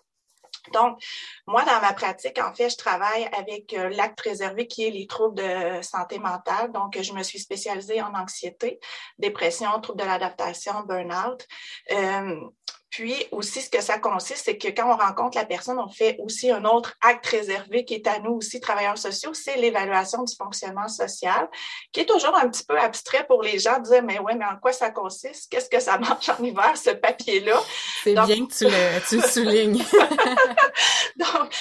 [0.74, 1.02] Donc,
[1.48, 5.08] moi, dans ma pratique, en fait, je travaille avec euh, l'acte réservé qui est les
[5.08, 6.72] troubles de santé mentale.
[6.72, 8.80] Donc, je me suis spécialisée en anxiété,
[9.18, 11.48] dépression, troubles de l'adaptation, burn-out.
[11.92, 12.40] Euh,
[12.90, 16.18] puis aussi, ce que ça consiste, c'est que quand on rencontre la personne, on fait
[16.20, 20.36] aussi un autre acte réservé qui est à nous aussi, travailleurs sociaux, c'est l'évaluation du
[20.36, 21.48] fonctionnement social,
[21.92, 24.46] qui est toujours un petit peu abstrait pour les gens, de dire, mais ouais, mais
[24.46, 25.52] en quoi ça consiste?
[25.52, 27.62] Qu'est-ce que ça mange en hiver, ce papier-là?
[28.04, 29.84] C'est bien que tu le, tu le soulignes.
[31.16, 31.54] Donc,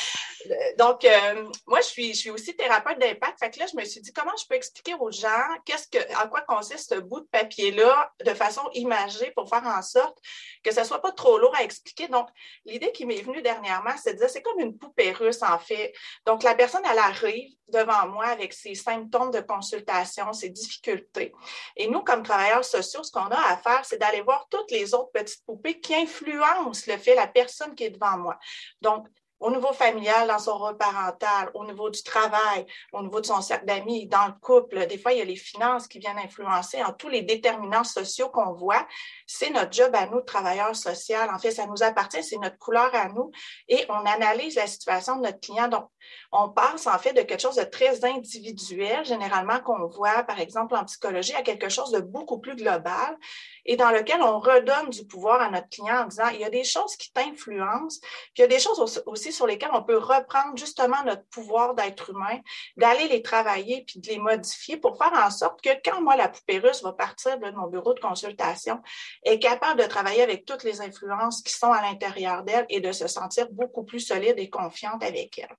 [0.78, 3.38] donc, euh, moi, je suis, je suis aussi thérapeute d'impact.
[3.38, 5.28] Fait que là, je me suis dit, comment je peux expliquer aux gens
[5.64, 9.82] qu'est-ce que, en quoi consiste ce bout de papier-là de façon imagée pour faire en
[9.82, 10.18] sorte
[10.62, 12.08] que ce soit pas trop lourd à expliquer?
[12.08, 12.28] Donc,
[12.64, 15.92] l'idée qui m'est venue dernièrement, c'est de dire, c'est comme une poupée russe, en fait.
[16.26, 21.32] Donc, la personne, elle arrive devant moi avec ses symptômes de consultation, ses difficultés.
[21.76, 24.94] Et nous, comme travailleurs sociaux, ce qu'on a à faire, c'est d'aller voir toutes les
[24.94, 28.38] autres petites poupées qui influencent le fait, la personne qui est devant moi.
[28.80, 29.06] Donc,
[29.40, 33.40] au niveau familial, dans son rôle parental, au niveau du travail, au niveau de son
[33.40, 34.86] cercle d'amis, dans le couple.
[34.86, 38.28] Des fois, il y a les finances qui viennent influencer en tous les déterminants sociaux
[38.30, 38.86] qu'on voit.
[39.26, 41.16] C'est notre job à nous, travailleurs sociaux.
[41.32, 43.30] En fait, ça nous appartient, c'est notre couleur à nous.
[43.68, 45.68] Et on analyse la situation de notre client.
[45.68, 45.88] Donc,
[46.32, 50.74] on passe en fait de quelque chose de très individuel, généralement qu'on voit, par exemple,
[50.74, 53.16] en psychologie, à quelque chose de beaucoup plus global
[53.64, 56.50] et dans lequel on redonne du pouvoir à notre client en disant, il y a
[56.50, 59.98] des choses qui t'influencent, puis il y a des choses aussi sur lesquelles on peut
[59.98, 62.40] reprendre justement notre pouvoir d'être humain,
[62.76, 66.28] d'aller les travailler puis de les modifier pour faire en sorte que quand moi, la
[66.28, 68.80] poupée russe va partir de mon bureau de consultation,
[69.24, 72.92] est capable de travailler avec toutes les influences qui sont à l'intérieur d'elle et de
[72.92, 75.56] se sentir beaucoup plus solide et confiante avec elle.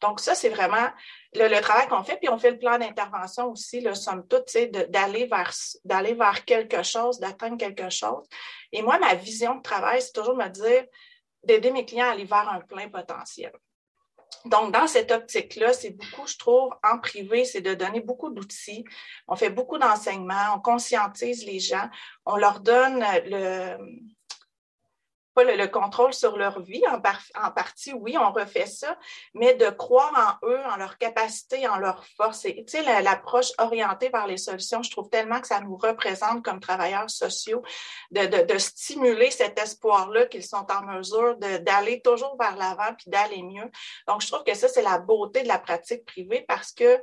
[0.00, 0.88] Donc, ça, c'est vraiment
[1.34, 4.52] le, travail qu'on fait, puis on fait le plan d'intervention aussi, le somme toute,
[4.88, 5.28] d'aller
[5.84, 8.26] d'aller vers quelque chose, d'atteindre quelque chose.
[8.72, 10.84] Et moi, ma vision de travail, c'est toujours me dire
[11.42, 13.52] d'aider mes clients à aller vers un plein potentiel.
[14.46, 18.84] Donc, dans cette optique-là, c'est beaucoup, je trouve, en privé, c'est de donner beaucoup d'outils.
[19.28, 21.90] On fait beaucoup d'enseignements, on conscientise les gens,
[22.24, 23.76] on leur donne le,
[25.44, 26.82] le, contrôle sur leur vie.
[26.88, 27.00] En,
[27.50, 28.96] partie, oui, on refait ça,
[29.34, 32.42] mais de croire en eux, en leur capacité, en leur force.
[32.42, 36.60] tu sais, l'approche orientée vers les solutions, je trouve tellement que ça nous représente comme
[36.60, 37.62] travailleurs sociaux,
[38.10, 43.10] de, de, de stimuler cet espoir-là qu'ils sont en mesure d'aller toujours vers l'avant puis
[43.10, 43.70] d'aller mieux.
[44.06, 47.00] Donc, je trouve que ça, c'est la beauté de la pratique privée parce que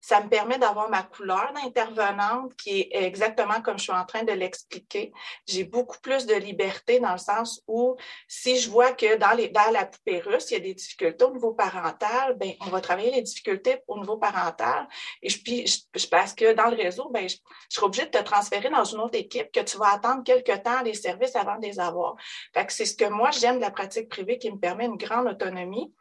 [0.00, 4.22] ça me permet d'avoir ma couleur d'intervenante qui est exactement comme je suis en train
[4.22, 5.12] de l'expliquer.
[5.46, 7.96] J'ai beaucoup plus de liberté dans le sens où
[8.28, 11.32] si je vois que dans, les, la poupée russe, il y a des difficultés au
[11.32, 14.86] niveau parental, ben, on va travailler les difficultés au niveau parental.
[15.22, 17.36] Et je, puis, je, pense que dans le réseau, ben, je,
[17.68, 20.62] je serai obligée de te transférer dans une autre équipe que tu vas attendre quelques
[20.62, 22.16] temps les services avant de les avoir.
[22.54, 24.96] Fait que c'est ce que moi j'aime de la pratique privée qui me permet une
[24.96, 25.92] grande autonomie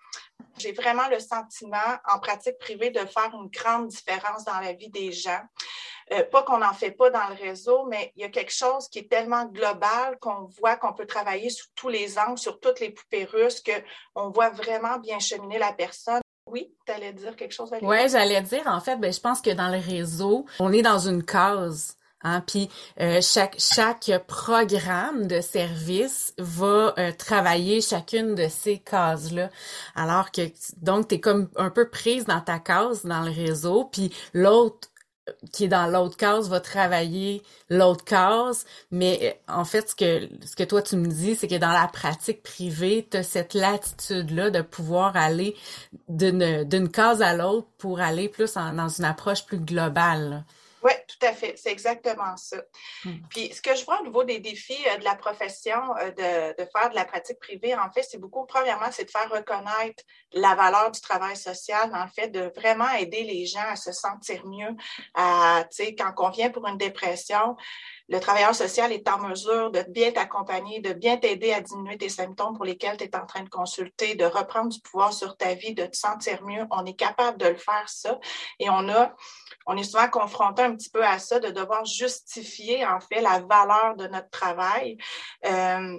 [0.58, 4.90] J'ai vraiment le sentiment en pratique privée de faire une grande différence dans la vie
[4.90, 5.42] des gens.
[6.14, 8.88] Euh, pas qu'on n'en fait pas dans le réseau, mais il y a quelque chose
[8.88, 12.80] qui est tellement global qu'on voit qu'on peut travailler sous tous les angles, sur toutes
[12.80, 13.62] les poupées russes,
[14.16, 16.22] qu'on voit vraiment bien cheminer la personne.
[16.50, 17.70] Oui, tu allais dire quelque chose?
[17.82, 21.00] Oui, j'allais dire, en fait, ben, je pense que dans le réseau, on est dans
[21.00, 21.98] une case.
[22.28, 29.32] Hein, puis euh, chaque chaque programme de service va euh, travailler chacune de ces cases
[29.32, 29.50] là.
[29.96, 30.42] Alors que
[30.82, 34.90] donc tu es comme un peu prise dans ta case dans le réseau, puis l'autre
[35.52, 40.56] qui est dans l'autre case va travailler l'autre case, mais en fait, ce que, ce
[40.56, 44.52] que toi tu me dis, c'est que dans la pratique privée, tu as cette latitude-là
[44.52, 45.56] de pouvoir aller
[46.08, 50.46] d'une, d'une case à l'autre pour aller plus dans une approche plus globale.
[50.88, 51.54] Oui, tout à fait.
[51.58, 52.56] C'est exactement ça.
[53.04, 53.18] Hmm.
[53.30, 56.64] Puis, ce que je vois au niveau des défis euh, de la profession euh, de,
[56.64, 60.02] de, faire de la pratique privée, en fait, c'est beaucoup, premièrement, c'est de faire reconnaître
[60.32, 64.46] la valeur du travail social, en fait, de vraiment aider les gens à se sentir
[64.46, 64.78] mieux.
[65.14, 65.66] À,
[65.98, 67.58] quand on vient pour une dépression,
[68.10, 72.08] le travailleur social est en mesure de bien t'accompagner, de bien t'aider à diminuer tes
[72.08, 75.54] symptômes pour lesquels tu es en train de consulter, de reprendre du pouvoir sur ta
[75.54, 76.66] vie, de te sentir mieux.
[76.72, 78.18] On est capable de le faire, ça.
[78.60, 79.14] Et on a,
[79.68, 83.40] on est souvent confronté un petit peu à ça, de devoir justifier, en fait, la
[83.40, 84.98] valeur de notre travail.
[85.46, 85.98] Euh,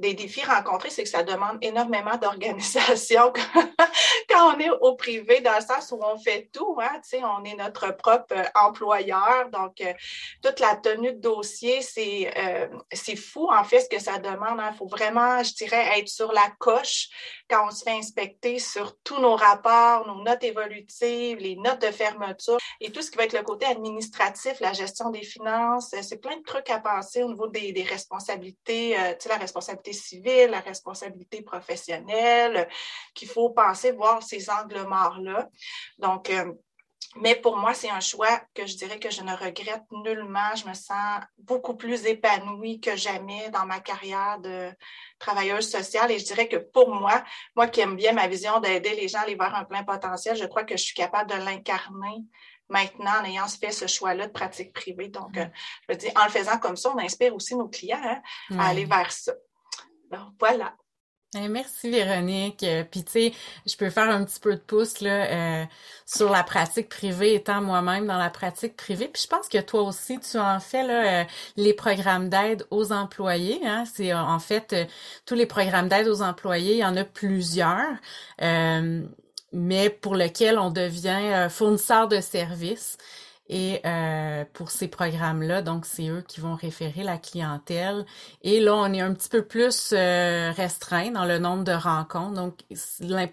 [0.00, 3.32] des défis rencontrés, c'est que ça demande énormément d'organisation
[4.28, 6.78] quand on est au privé, dans le sens où on fait tout.
[6.80, 9.50] Hein, on est notre propre euh, employeur.
[9.50, 9.92] Donc, euh,
[10.42, 14.58] toute la tenue de dossier, c'est euh, c'est fou, en fait, ce que ça demande.
[14.58, 14.72] Il hein.
[14.76, 17.08] faut vraiment, je dirais, être sur la coche
[17.48, 21.90] quand on se fait inspecter sur tous nos rapports, nos notes évolutives, les notes de
[21.90, 25.94] fermeture et tout ce qui va être le côté administratif, la gestion des finances.
[26.02, 30.50] C'est plein de trucs à penser au niveau des, des responsabilités, sais, la responsabilité civile,
[30.50, 32.68] la responsabilité professionnelle,
[33.14, 35.48] qu'il faut penser, voir ces angles morts-là.
[35.98, 36.52] Donc, euh,
[37.16, 40.54] mais pour moi, c'est un choix que je dirais que je ne regrette nullement.
[40.54, 44.70] Je me sens beaucoup plus épanouie que jamais dans ma carrière de
[45.18, 46.12] travailleuse sociale.
[46.12, 47.24] Et je dirais que pour moi,
[47.56, 50.36] moi qui aime bien ma vision d'aider les gens à aller vers un plein potentiel,
[50.36, 52.24] je crois que je suis capable de l'incarner
[52.68, 55.08] maintenant en ayant fait ce choix-là de pratique privée.
[55.08, 55.40] Donc, mm.
[55.40, 55.46] euh,
[55.88, 58.22] je veux dire, en le faisant comme ça, on inspire aussi nos clients hein,
[58.56, 59.32] à aller vers ça
[60.38, 60.74] voilà.
[61.36, 62.64] Eh, merci Véronique.
[62.64, 63.32] Euh, puis tu sais,
[63.64, 65.64] je peux faire un petit peu de pouce là euh,
[66.04, 69.06] sur la pratique privée, étant moi-même dans la pratique privée.
[69.06, 71.24] Puis je pense que toi aussi, tu en fais là euh,
[71.56, 73.60] les programmes d'aide aux employés.
[73.64, 73.84] Hein?
[73.94, 74.74] C'est en fait
[75.24, 76.72] tous les programmes d'aide aux employés.
[76.74, 77.98] Il y en a plusieurs,
[79.52, 82.98] mais pour lesquels on devient fournisseur de services.
[83.52, 88.06] Et euh, pour ces programmes-là, donc c'est eux qui vont référer la clientèle.
[88.42, 92.34] Et là, on est un petit peu plus euh, restreint dans le nombre de rencontres.
[92.34, 92.60] Donc,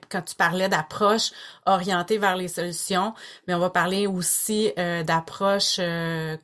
[0.10, 1.30] quand tu parlais d'approche
[1.68, 3.14] orientée vers les solutions,
[3.48, 5.80] mais on va parler aussi euh, d'approche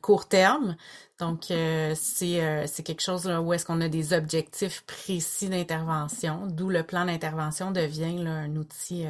[0.00, 0.76] court terme.
[1.18, 6.68] Donc, c'est c'est quelque chose là, où est-ce qu'on a des objectifs précis d'intervention, d'où
[6.70, 9.06] le plan d'intervention devient là, un outil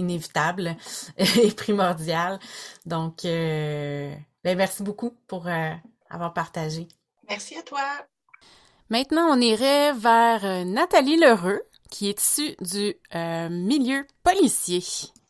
[0.00, 0.76] inévitable
[1.16, 2.38] et primordial.
[2.86, 4.12] Donc, euh,
[4.44, 5.72] ben, merci beaucoup pour euh,
[6.08, 6.88] avoir partagé.
[7.28, 7.82] Merci à toi.
[8.88, 12.94] Maintenant, on irait vers euh, Nathalie Lheureux, qui est issue du
[13.50, 14.82] milieu policier.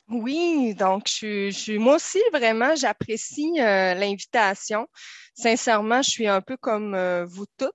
[0.08, 4.88] Oui, donc je, je moi aussi vraiment j'apprécie l'invitation.
[5.34, 7.72] Sincèrement, je suis un peu comme vous toutes.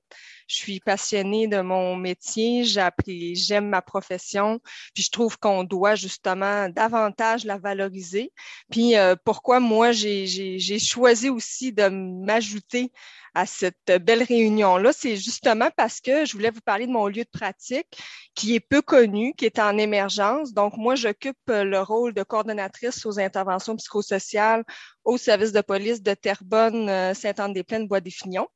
[0.47, 4.59] Je suis passionnée de mon métier, j'aime ma profession,
[4.93, 8.31] puis je trouve qu'on doit justement davantage la valoriser.
[8.71, 12.91] Puis euh, pourquoi moi j'ai choisi aussi de m'ajouter
[13.35, 17.23] à cette belle réunion-là, c'est justement parce que je voulais vous parler de mon lieu
[17.23, 18.01] de pratique
[18.33, 20.53] qui est peu connu, qui est en émergence.
[20.53, 24.63] Donc, moi, j'occupe le rôle de coordonnatrice aux interventions psychosociales
[25.03, 28.47] au service de police de Terrebonne, euh, Sainte-Anne-des-Plaines, Bois-des-Finions.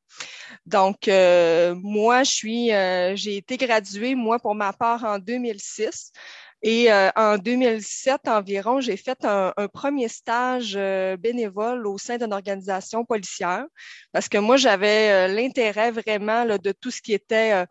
[0.65, 6.11] Donc, euh, moi, je suis, euh, j'ai été graduée, moi, pour ma part, en 2006.
[6.62, 12.34] Et euh, en 2007 environ, j'ai fait un, premier stage euh, bénévole au sein d'une
[12.34, 13.65] organisation policière
[14.12, 17.65] parce que moi, j'avais euh, l'intérêt vraiment de tout ce qui était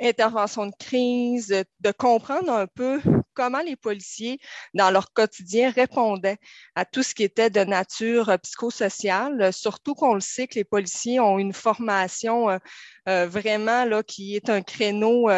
[0.00, 1.48] intervention de crise,
[1.80, 3.00] de comprendre un peu
[3.34, 4.38] comment les policiers,
[4.74, 6.38] dans leur quotidien, répondaient
[6.74, 11.20] à tout ce qui était de nature psychosociale, surtout qu'on le sait que les policiers
[11.20, 12.58] ont une formation
[13.06, 15.28] vraiment là, qui est un créneau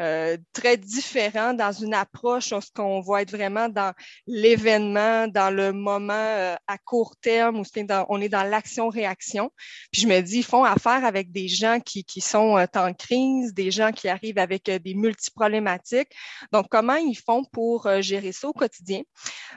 [0.00, 3.92] euh, très différent dans une approche, ce qu'on va être vraiment dans
[4.26, 7.64] l'événement, dans le moment euh, à court terme, où
[8.08, 9.50] on est dans l'action-réaction.
[9.92, 13.54] Puis je me dis, ils font affaire avec des gens qui, qui sont en crise,
[13.54, 16.10] des gens qui arrivent avec des multiproblématiques.
[16.52, 19.02] Donc, comment ils font pour gérer ça au quotidien?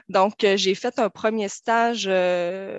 [0.08, 2.06] Donc, j'ai fait un premier stage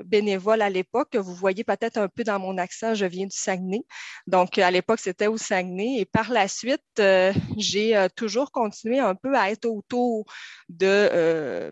[0.06, 3.36] bénévole à l'époque, que vous voyez peut-être un peu dans mon accent, je viens du
[3.36, 3.82] Saguenay.
[4.28, 6.00] Donc, à l'époque, c'était au Saguenay.
[6.00, 10.26] Et par la suite, euh, j'ai euh, toujours continué un peu à être autour
[10.70, 11.72] de,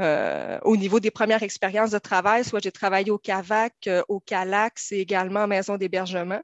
[0.00, 2.44] euh, au niveau des premières expériences de travail.
[2.44, 6.40] Soit j'ai travaillé au CAVAC, au CALAX et également en maison d'hébergement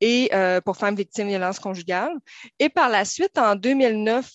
[0.00, 0.30] et
[0.64, 2.14] pour femmes victimes de violences conjugales.
[2.58, 4.30] Et par la suite, en 2009,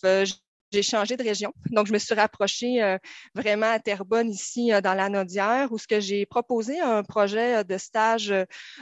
[0.71, 1.53] j'ai changé de région.
[1.71, 2.97] Donc, je me suis rapprochée
[3.35, 7.77] vraiment à Terrebonne, ici, dans la Nodière, où ce que j'ai proposé un projet de
[7.77, 8.33] stage,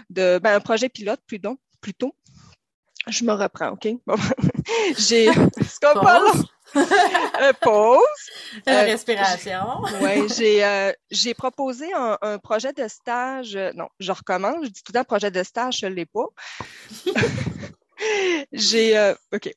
[0.10, 2.15] de, ben, un projet pilote plutôt, plutôt
[3.08, 3.88] je me reprends, OK?
[4.97, 5.30] j'ai.
[7.41, 7.99] Euh, pause.
[8.67, 9.82] Euh, respiration.
[10.01, 13.56] oui, j'ai, euh, j'ai proposé un, un, projet de stage.
[13.56, 14.63] Euh, non, je recommence.
[14.63, 16.28] Je dis tout le temps projet de stage, je ne l'ai pas.
[18.54, 18.97] j'ai.
[18.97, 19.51] Euh, OK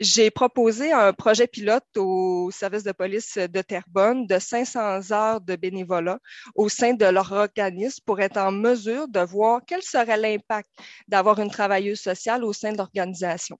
[0.00, 5.56] j'ai proposé un projet pilote au service de police de Terrebonne de 500 heures de
[5.56, 6.18] bénévolat
[6.54, 10.70] au sein de leur organisme pour être en mesure de voir quel serait l'impact
[11.06, 13.58] d'avoir une travailleuse sociale au sein de l'organisation.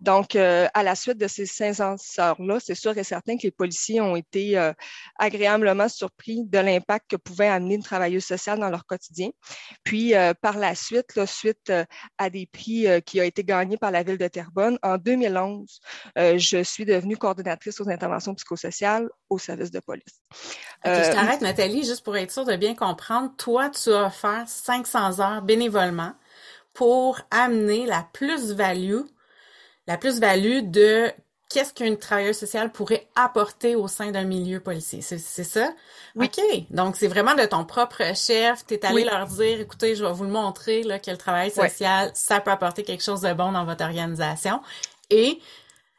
[0.00, 3.52] Donc, euh, à la suite de ces 500 heures-là, c'est sûr et certain que les
[3.52, 4.72] policiers ont été euh,
[5.20, 9.30] agréablement surpris de l'impact que pouvait amener une travailleuse sociale dans leur quotidien.
[9.84, 11.72] Puis, euh, par la suite, là, suite
[12.18, 15.75] à des prix qui ont été gagnés par la ville de Terrebonne, en 2011,
[16.18, 20.22] euh, je suis devenue coordonnatrice aux interventions psychosociales au service de police.
[20.84, 23.32] je euh, t'arrête, Nathalie, juste pour être sûre de bien comprendre.
[23.36, 26.12] Toi, tu as offert 500 heures bénévolement
[26.72, 29.00] pour amener la plus-value,
[29.86, 31.12] la plus-value de
[31.48, 35.00] qu'est-ce qu'une travailleuse sociale pourrait apporter au sein d'un milieu policier.
[35.00, 35.72] C'est ça?
[36.20, 36.40] OK.
[36.70, 38.66] Donc, c'est vraiment de ton propre chef.
[38.66, 41.50] Tu es allé leur dire, écoutez, je vais vous le montrer, là, que le travail
[41.50, 44.60] social, ça peut apporter quelque chose de bon dans votre organisation.
[45.10, 45.40] Et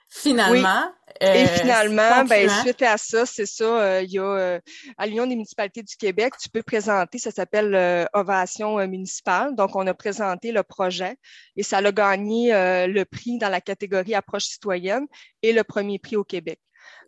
[0.09, 0.91] Finalement.
[1.19, 4.59] Et euh, finalement, ben, suite à ça, c'est ça, euh, il y a euh,
[4.97, 9.55] à l'Union des municipalités du Québec, tu peux présenter, ça s'appelle Ovation municipale.
[9.55, 11.17] Donc, on a présenté le projet
[11.55, 12.51] et ça a gagné
[12.87, 15.05] le prix dans la catégorie approche citoyenne
[15.41, 16.59] et le premier prix au Québec.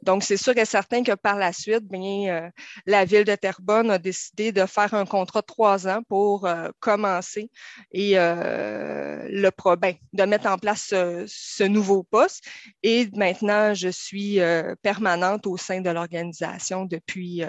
[0.04, 2.50] Donc, c'est sûr et certain que par la suite, euh,
[2.86, 6.70] la ville de Terrebonne a décidé de faire un contrat de trois ans pour euh,
[6.80, 7.50] commencer
[7.92, 12.46] et euh, le ben, de mettre en place ce, nouveau poste.
[12.84, 14.40] Et maintenant, je suis
[14.82, 17.44] permanente au sein de l'organisation depuis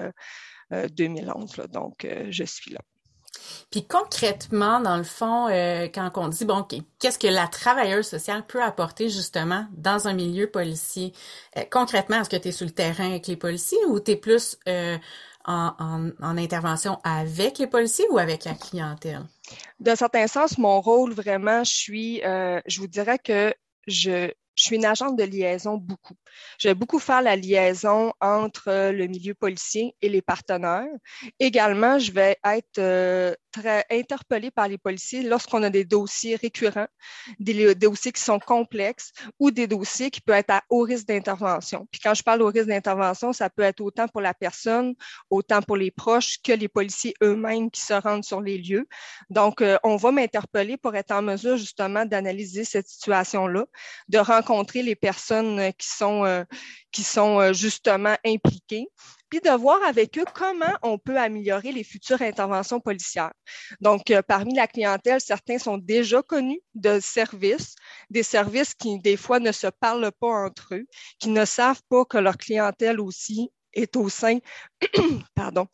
[0.70, 1.62] 2011.
[1.70, 2.80] donc, je suis là.
[3.70, 6.66] Puis concrètement, dans le fond, euh, quand on dit, bon,
[6.98, 11.12] qu'est-ce que la travailleuse sociale peut apporter justement dans un milieu policier?
[11.56, 14.16] Euh, concrètement, est-ce que tu es sur le terrain avec les policiers ou tu es
[14.16, 14.98] plus euh,
[15.44, 19.22] en, en, intervention avec les policiers ou avec la clientèle?
[19.78, 23.52] D'un certain sens, mon rôle vraiment, je suis, je vous dirais que
[23.86, 26.14] je, je suis une agente de liaison beaucoup.
[26.58, 30.86] Je vais beaucoup faire la liaison entre le milieu policier et les partenaires.
[31.38, 36.88] Également, je vais être euh, très interpellée par les policiers lorsqu'on a des dossiers récurrents,
[37.38, 41.86] des, dossiers qui sont complexes ou des dossiers qui peuvent être à haut risque d'intervention.
[41.90, 44.94] Puis quand je parle au risque d'intervention, ça peut être autant pour la personne,
[45.30, 48.86] autant pour les proches que les policiers eux-mêmes qui se rendent sur les lieux.
[49.28, 53.66] Donc, euh, on va m'interpeller pour être en mesure justement d'analyser cette situation-là,
[54.08, 56.44] de rencontrer les personnes qui sont, euh,
[56.92, 58.88] qui sont euh, justement impliquées
[59.30, 63.32] puis de voir avec eux comment on peut améliorer les futures interventions policières.
[63.80, 67.76] Donc, euh, parmi la clientèle, certains sont déjà connus de services,
[68.10, 70.86] des services qui, des fois, ne se parlent pas entre eux,
[71.18, 74.38] qui ne savent pas que leur clientèle aussi est au sein,
[75.34, 75.66] pardon,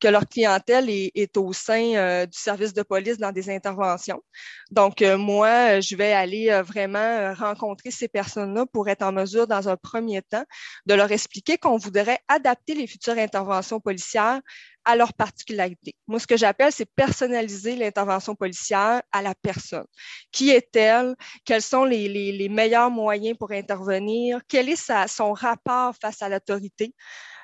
[0.00, 4.22] que leur clientèle est, au sein euh, du service de police dans des interventions.
[4.70, 9.46] Donc, euh, moi, je vais aller euh, vraiment rencontrer ces personnes-là pour être en mesure,
[9.46, 10.44] dans un premier temps,
[10.86, 14.40] de leur expliquer qu'on voudrait adapter les futures interventions policières
[14.84, 15.94] à leurs particularités.
[16.06, 19.86] Moi, ce que j'appelle, c'est personnaliser l'intervention policière à la personne.
[20.32, 21.14] Qui est-elle?
[21.44, 24.40] Quels sont les, les, les, meilleurs moyens pour intervenir?
[24.48, 26.94] Quel est sa, son rapport face à l'autorité?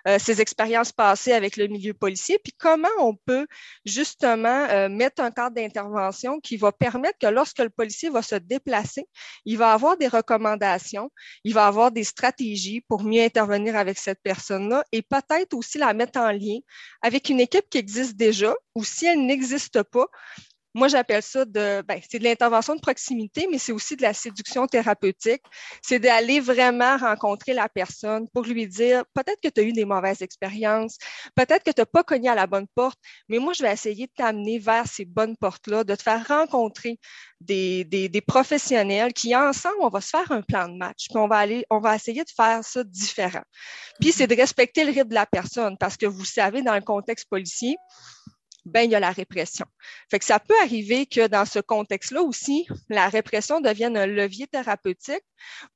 [0.07, 3.45] Euh, ses expériences passées avec le milieu policier, puis comment on peut
[3.84, 8.37] justement euh, mettre un cadre d'intervention qui va permettre que lorsque le policier va se
[8.37, 9.09] déplacer,
[9.45, 11.11] il va avoir des recommandations,
[11.43, 15.93] il va avoir des stratégies pour mieux intervenir avec cette personne-là et peut-être aussi la
[15.93, 16.59] mettre en lien
[17.03, 20.07] avec une équipe qui existe déjà ou si elle n'existe pas,
[20.77, 24.12] Moi, j'appelle ça de, ben, c'est de l'intervention de proximité, mais c'est aussi de la
[24.12, 25.41] séduction thérapeutique.
[25.81, 29.87] C'est d'aller vraiment rencontrer la personne pour lui dire, peut-être que tu as eu des
[29.87, 30.99] mauvaises expériences,
[31.35, 32.99] peut-être que tu n'as pas cogné à la bonne porte,
[33.31, 36.99] mais moi, je vais essayer de t'amener vers ces bonnes portes-là, de te faire rencontrer
[37.41, 41.16] des, des, des, professionnels qui, ensemble, on va se faire un plan de match, puis
[41.16, 43.45] on va aller, on va essayer de faire ça différent.
[43.99, 46.83] Puis, c'est de respecter le rythme de la personne, parce que vous savez, dans le
[46.83, 47.77] contexte policier,
[48.67, 49.67] ben il y a la répression.
[50.11, 54.47] Fait que ça peut arriver que dans ce contexte-là aussi, la répression devienne un levier
[54.47, 55.25] thérapeutique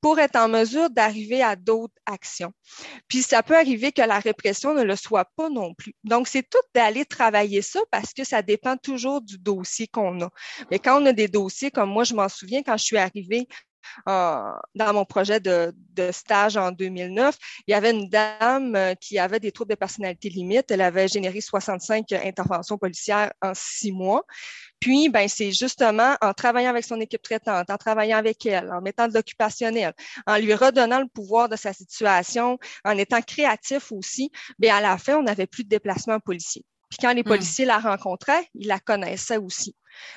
[0.01, 2.51] pour être en mesure d'arriver à d'autres actions.
[3.07, 5.93] Puis ça peut arriver que la répression ne le soit pas non plus.
[6.03, 10.29] Donc c'est tout d'aller travailler ça parce que ça dépend toujours du dossier qu'on a.
[10.69, 13.47] Mais quand on a des dossiers comme moi, je m'en souviens quand je suis arrivée
[14.05, 15.73] dans mon projet de,
[16.11, 20.29] stage en 2009, il y avait une dame euh, qui avait des troubles de personnalité
[20.29, 20.71] limite.
[20.71, 24.25] Elle avait généré 65 interventions policières en six mois.
[24.79, 28.81] Puis, ben, c'est justement en travaillant avec son équipe traitante, en travaillant avec elle, en
[28.81, 29.93] mettant de l'occupationnel,
[30.25, 34.97] en lui redonnant le pouvoir de sa situation, en étant créatif aussi, bien, à la
[34.97, 36.65] fin, on n'avait plus de déplacement policier.
[36.89, 37.25] Puis quand les hmm.
[37.25, 39.75] policiers la rencontraient, ils la connaissaient aussi.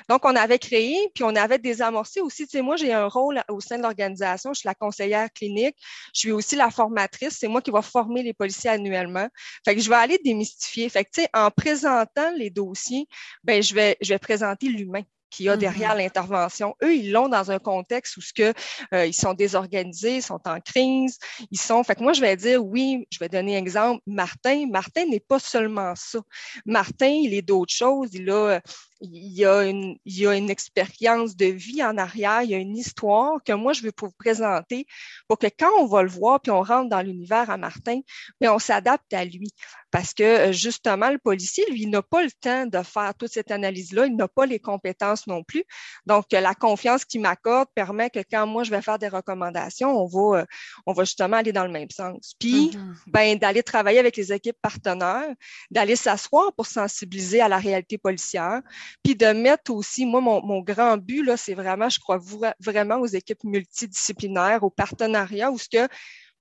[0.09, 2.45] Donc, on avait créé, puis on avait désamorcé aussi.
[2.45, 4.53] Tu sais, moi, j'ai un rôle au sein de l'organisation.
[4.53, 5.75] Je suis la conseillère clinique.
[6.13, 7.37] Je suis aussi la formatrice.
[7.39, 9.27] C'est moi qui vais former les policiers annuellement.
[9.63, 10.89] Fait que je vais aller démystifier.
[10.89, 13.07] Fait que, tu sais, en présentant les dossiers,
[13.43, 15.03] ben, je vais, je vais présenter l'humain
[15.35, 15.97] qu'il y a derrière mm-hmm.
[15.97, 16.75] l'intervention.
[16.83, 18.53] Eux, ils l'ont dans un contexte où ce que
[18.93, 21.17] euh, ils sont désorganisés, ils sont en crise,
[21.51, 21.83] ils sont.
[21.83, 24.01] Fait que moi, je vais dire oui, je vais donner un exemple.
[24.07, 26.19] Martin, Martin n'est pas seulement ça.
[26.65, 28.09] Martin, il est d'autres choses.
[28.13, 28.61] Il a
[29.01, 32.55] il y, a une, il y a une expérience de vie en arrière, il y
[32.55, 34.85] a une histoire que moi, je veux vous présenter
[35.27, 37.99] pour que quand on va le voir, puis on rentre dans l'univers à Martin,
[38.39, 39.51] mais on s'adapte à lui.
[39.91, 43.51] Parce que euh, justement, le policier, lui, n'a pas le temps de faire toute cette
[43.51, 45.63] analyse-là, il n'a pas les compétences non plus.
[46.05, 50.05] Donc, la confiance qu'il m'accorde permet que quand moi, je vais faire des recommandations, on
[50.05, 50.45] va, euh,
[50.85, 52.33] on va justement aller dans le même sens.
[52.39, 52.93] Puis, mm-hmm.
[53.07, 55.33] ben, d'aller travailler avec les équipes partenaires,
[55.71, 58.61] d'aller s'asseoir pour sensibiliser à la réalité policière,
[59.03, 62.19] puis de mettre aussi, moi, mon, mon grand but, là, c'est vraiment, je crois
[62.59, 65.87] vraiment aux équipes multidisciplinaires, aux partenariats, où ce que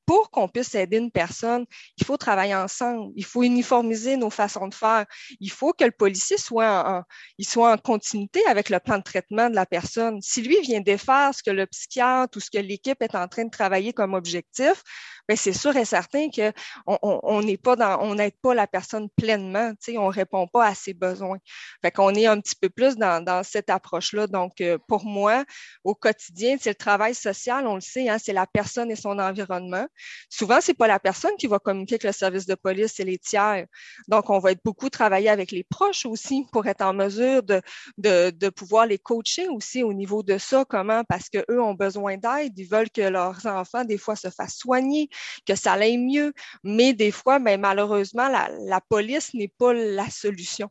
[0.07, 1.67] pour qu'on puisse aider une personne,
[1.97, 5.07] il faut travailler ensemble, il faut uniformiser nos façons de faire,
[5.41, 7.03] il faut que le policier soit en,
[7.39, 10.21] il soit en continuité avec le plan de traitement de la personne.
[10.21, 13.45] Si lui vient défaire ce que le psychiatre ou ce que l'équipe est en train
[13.45, 14.83] de travailler comme objectif,
[15.29, 16.53] ben c'est sûr et certain que
[16.87, 20.67] on n'est pas dans, on n'aide pas la personne pleinement, tu sais, on répond pas
[20.67, 21.39] à ses besoins.
[21.83, 24.27] Fait qu'on est un petit peu plus dans, dans cette approche-là.
[24.27, 25.45] Donc, euh, pour moi,
[25.85, 29.19] au quotidien, c'est le travail social, on le sait, hein, c'est la personne et son
[29.19, 29.87] environnement.
[30.29, 33.19] Souvent, c'est pas la personne qui va communiquer avec le service de police, c'est les
[33.19, 33.67] tiers.
[34.09, 37.61] Donc, on va être beaucoup travailler avec les proches aussi pour être en mesure de,
[37.99, 41.75] de, de pouvoir les coacher aussi au niveau de ça, comment, parce que eux ont
[41.75, 45.09] besoin d'aide, ils veulent que leurs enfants, des fois, se fassent soigner,
[45.47, 46.33] que ça aille mieux.
[46.63, 50.71] Mais des fois, ben, malheureusement, la, police n'est pas la solution.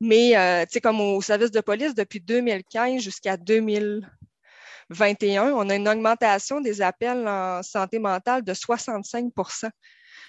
[0.00, 5.76] Mais, euh, tu sais, comme au service de police, depuis 2015 jusqu'à 2021, on a
[5.76, 9.70] une augmentation des appels en santé mentale de 65%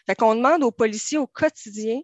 [0.06, 2.00] Fait qu'on demande aux policiers au quotidien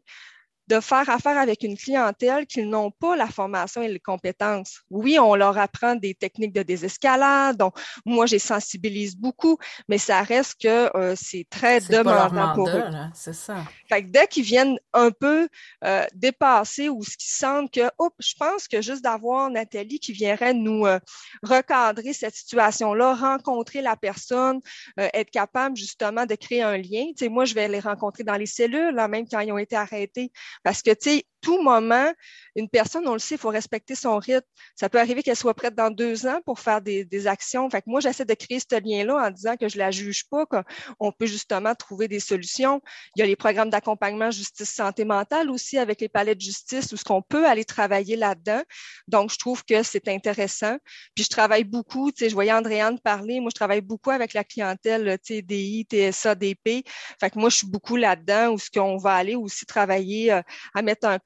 [0.69, 4.81] de faire affaire avec une clientèle qui n'ont pas la formation et les compétences.
[4.91, 9.57] Oui, on leur apprend des techniques de désescalade, donc moi, j'ai sensibilise beaucoup,
[9.87, 12.83] mais ça reste que euh, c'est très demandant pour eux.
[13.15, 13.63] C'est ça.
[13.89, 15.49] Fait que dès qu'ils viennent un peu
[15.83, 20.13] euh, dépasser ou ce qui semble que, oh, je pense que juste d'avoir Nathalie qui
[20.13, 20.99] viendrait nous euh,
[21.41, 24.59] recadrer cette situation-là, rencontrer la personne,
[24.97, 27.05] être capable justement de créer un lien.
[27.17, 29.57] Tu sais, moi, je vais les rencontrer dans les cellules, là, même quand ils ont
[29.57, 30.31] été arrêtés
[30.63, 32.11] parce que, tu sais, tout moment,
[32.55, 34.45] une personne, on le sait, il faut respecter son rythme.
[34.75, 37.69] Ça peut arriver qu'elle soit prête dans deux ans pour faire des, des actions.
[37.69, 40.45] Fait que moi, j'essaie de créer ce lien-là en disant que je la juge pas,
[40.45, 42.81] qu'on peut justement trouver des solutions.
[43.15, 46.91] Il y a les programmes d'accompagnement justice santé mentale aussi avec les palais de justice
[46.91, 48.61] où ce qu'on peut aller travailler là-dedans.
[49.07, 50.77] Donc, je trouve que c'est intéressant.
[51.15, 53.39] Puis, je travaille beaucoup, tu sais, je voyais Andréane parler.
[53.39, 56.85] Moi, je travaille beaucoup avec la clientèle, tu sais, DI, TSA, DP.
[57.19, 60.41] Fait que moi, je suis beaucoup là-dedans où ce qu'on va aller aussi travailler euh,
[60.73, 61.19] à mettre un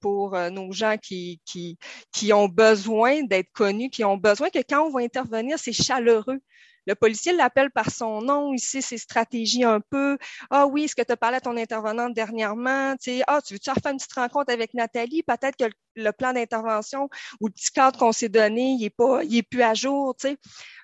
[0.00, 1.78] pour euh, nos gens qui, qui,
[2.12, 6.40] qui ont besoin d'être connus, qui ont besoin que quand on va intervenir, c'est chaleureux.
[6.88, 10.16] Le policier l'appelle par son nom, il sait ses stratégies un peu.
[10.48, 12.96] Ah oui, est-ce que tu as parlé à ton intervenante dernièrement?
[12.96, 15.22] Tu ah, tu veux-tu faire une petite rencontre avec Nathalie?
[15.22, 19.22] Peut-être que le, plan d'intervention ou le petit cadre qu'on s'est donné, il est pas,
[19.22, 20.38] il est plus à jour, tu sais.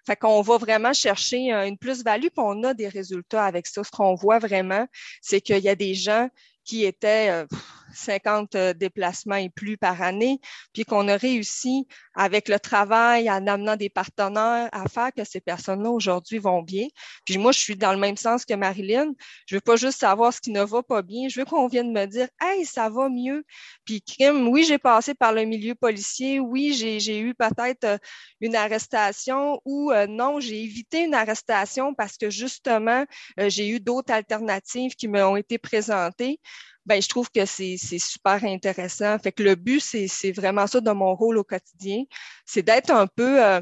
[0.07, 3.83] Fait qu'on va vraiment chercher une plus-value, puis on a des résultats avec ça.
[3.83, 4.87] Ce qu'on voit vraiment,
[5.23, 6.29] c'est qu'il y a des gens
[6.65, 7.47] qui étaient, euh,
[7.95, 10.41] 50 déplacements et plus par année,
[10.73, 15.41] puis qu'on a réussi avec le travail, en amenant des partenaires, à faire que ces
[15.41, 16.87] personnes-là aujourd'hui vont bien.
[17.25, 19.13] Puis moi, je suis dans le même sens que Marilyn.
[19.47, 21.29] Je veux pas juste savoir ce qui ne va pas bien.
[21.29, 23.45] Je veux qu'on vienne me dire, hey, ça va mieux.
[23.85, 26.41] Puis crime, oui, j'ai passé par le milieu policier.
[26.41, 27.99] Oui, j'ai eu peut-être
[28.41, 33.05] une arrestation ou non, j'ai évité une arrestation parce que justement,
[33.39, 36.41] j'ai eu d'autres alternatives qui m'ont été présentées
[36.87, 39.19] ben je trouve que c'est super intéressant.
[39.19, 42.05] Fait que le but, c'est vraiment ça de mon rôle au quotidien,
[42.45, 43.61] c'est d'être un peu euh,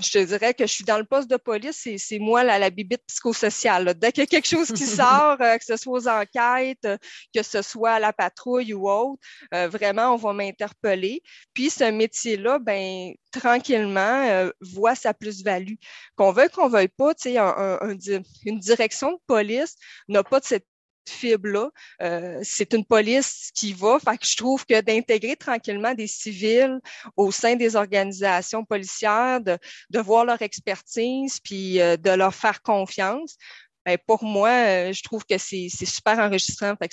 [0.00, 2.68] je te dirais que je suis dans le poste de police, c'est moi la, la
[2.68, 3.94] bibite psychosociale.
[3.94, 6.86] Dès qu'il y a quelque chose qui sort, euh, que ce soit aux enquêtes,
[7.34, 9.20] que ce soit à la patrouille ou autre,
[9.54, 11.22] euh, vraiment, on va m'interpeller.
[11.54, 15.74] Puis ce métier-là, ben tranquillement, voit sa plus-value.
[16.16, 19.76] Qu'on veuille qu'on veuille pas, tu sais, une direction de police
[20.08, 20.66] n'a pas de cette
[21.08, 21.70] fibre-là.
[22.02, 23.98] Euh, c'est une police qui va.
[23.98, 26.78] Fait je trouve que d'intégrer tranquillement des civils
[27.16, 29.58] au sein des organisations policières, de,
[30.00, 33.36] voir leur expertise, puis euh, de leur faire confiance,
[33.84, 36.74] ben pour moi, euh, je trouve que c'est super enregistrant.
[36.76, 36.90] Fait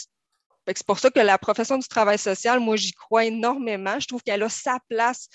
[0.68, 4.00] c'est pour ça que la profession du travail social, moi, j'y crois énormément.
[4.00, 5.28] Je trouve qu'elle a sa place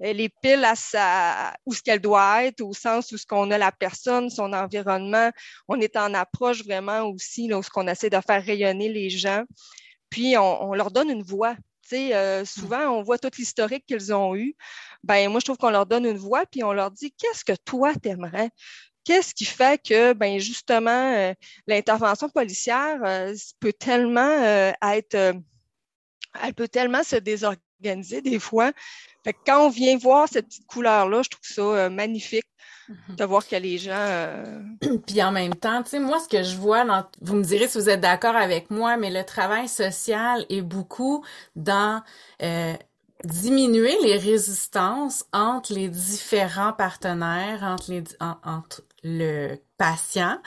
[0.00, 3.50] elle est pile à sa, où ce qu'elle doit être, au sens où ce qu'on
[3.50, 5.30] a la personne, son environnement.
[5.68, 9.10] On est en approche vraiment aussi, là, où ce qu'on essaie de faire rayonner les
[9.10, 9.44] gens.
[10.10, 11.56] Puis on, leur donne une voix.
[11.92, 14.56] Euh, souvent, on voit tout l'historique qu'ils ont eu.
[15.04, 17.52] Ben, moi, je trouve qu'on leur donne une voix, puis on leur dit qu'est-ce que
[17.64, 18.50] toi t'aimerais?
[19.04, 21.34] Qu'est-ce qui fait que, ben, justement, euh,
[21.66, 25.14] l'intervention policière euh, peut tellement être,
[26.42, 28.72] elle peut tellement se désorganiser des fois
[29.24, 32.46] fait quand on vient voir cette petite couleur-là, je trouve ça euh, magnifique
[32.88, 33.16] mhm.
[33.16, 33.92] de voir que les gens.
[33.94, 34.60] Euh,
[35.06, 37.04] Puis en même temps, tu sais, moi, ce que je vois, dans...
[37.22, 41.24] vous me direz si vous êtes d'accord avec moi, mais le travail social est beaucoup
[41.56, 42.02] dans
[42.42, 42.74] euh,
[43.24, 48.04] diminuer les résistances entre les différents partenaires, entre les
[48.44, 50.38] entre le patient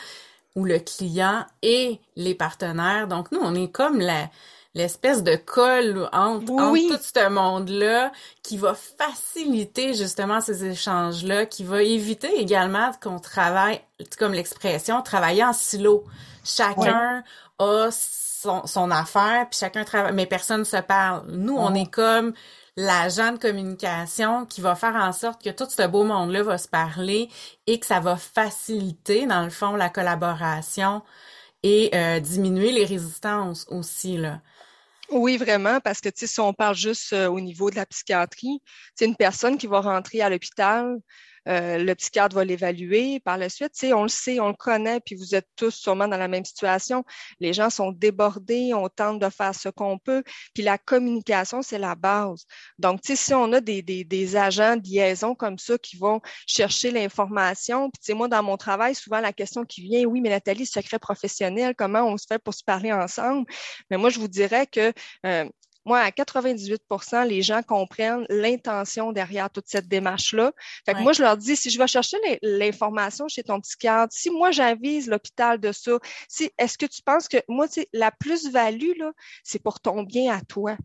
[0.56, 3.08] ou le client et les partenaires.
[3.08, 4.30] Donc nous, on est comme la
[4.78, 8.12] l'espèce de colle entre, tout ce monde-là
[8.44, 13.82] qui va faciliter justement ces échanges-là, qui va éviter également qu'on travaille,
[14.20, 16.06] comme l'expression, travailler en silo.
[16.44, 17.24] Chacun
[17.60, 21.26] a son, affaire, puis chacun travaille, mais personne se parle.
[21.30, 22.34] Nous, on est comme
[22.78, 26.68] l'agent de communication qui va faire en sorte que tout ce beau monde-là va se
[26.68, 27.30] parler
[27.66, 31.02] et que ça va faciliter, dans le fond, la collaboration
[31.64, 34.40] et euh, diminuer les résistances aussi, là.
[35.10, 38.62] Oui, vraiment, parce que si on parle juste euh, au niveau de la psychiatrie,
[38.94, 40.98] c'est une personne qui va rentrer à l'hôpital,
[41.48, 43.20] euh, le psychiatre va l'évaluer.
[43.20, 46.18] Par la suite, on le sait, on le connaît, puis vous êtes tous sûrement dans
[46.18, 47.04] la même situation.
[47.40, 50.24] Les gens sont débordés, on tente de faire ce qu'on peut,
[50.54, 52.46] puis la communication, c'est la base.
[52.80, 57.90] Donc, si on a des, des, agents de liaison comme ça qui vont chercher l'information,
[57.90, 61.74] puis moi, dans mon travail, souvent la question qui vient, oui, mais Nathalie, secret professionnel,
[61.78, 63.46] comment on se fait pour se parler ensemble?
[63.90, 64.92] Mais moi, je vous dirais que
[65.26, 65.46] euh,
[65.88, 70.52] moi, à 98% les gens comprennent l'intention derrière toute cette démarche-là.
[70.86, 74.30] Fait que moi, je leur dis, si je vais chercher l'information chez ton psychiatre, si
[74.30, 79.12] moi, j'avise l'hôpital de ça, si, est-ce que tu penses que, moi, la plus-value, là,
[79.44, 80.78] c'est pour ton bien à toi?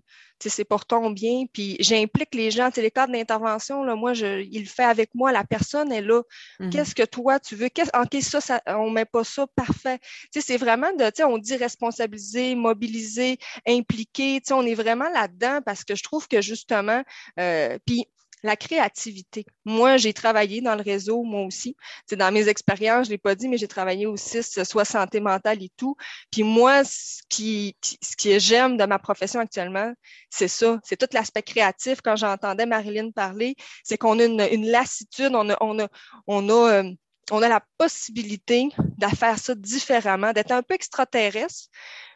[0.48, 1.44] C'est pour ton bien.
[1.52, 2.70] Puis j'implique les gens.
[2.76, 5.32] les cadres d'intervention, moi, je, il le fait avec moi.
[5.32, 6.22] La personne est là.
[6.60, 6.70] Mm-hmm.
[6.70, 7.68] Qu'est-ce que toi, tu veux?
[7.68, 9.98] Qu'est-ce, en ça, ça, on met pas ça parfait.
[10.32, 14.40] c'est vraiment de, on dit responsabiliser, mobiliser, impliquer.
[14.50, 17.02] On est vraiment là-dedans parce que je trouve que justement,
[17.38, 18.06] euh, puis
[18.42, 19.46] la créativité.
[19.64, 21.76] Moi, j'ai travaillé dans le réseau, moi aussi.
[22.06, 25.62] C'est dans mes expériences, je l'ai pas dit, mais j'ai travaillé aussi soit santé mentale
[25.62, 25.96] et tout.
[26.30, 29.92] Puis moi, ce qui, ce que j'aime de ma profession actuellement,
[30.30, 30.78] c'est ça.
[30.84, 32.00] C'est tout l'aspect créatif.
[32.02, 35.88] Quand j'entendais Marilyn parler, c'est qu'on a une, lassitude, on a, on a,
[36.26, 36.90] on a, euh,
[37.30, 41.68] on a la possibilité de faire ça différemment, d'être un peu extraterrestre,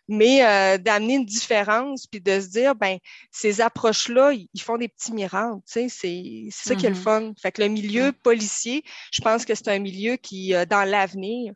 [0.09, 2.99] mais euh, d'amener une différence puis de se dire ben
[3.31, 6.95] ces approches là ils font des petits miracles tu sais c'est ça qui est le
[6.95, 6.99] mm-hmm.
[6.99, 10.89] fun fait que le milieu policier je pense que c'est un milieu qui euh, dans
[10.89, 11.53] l'avenir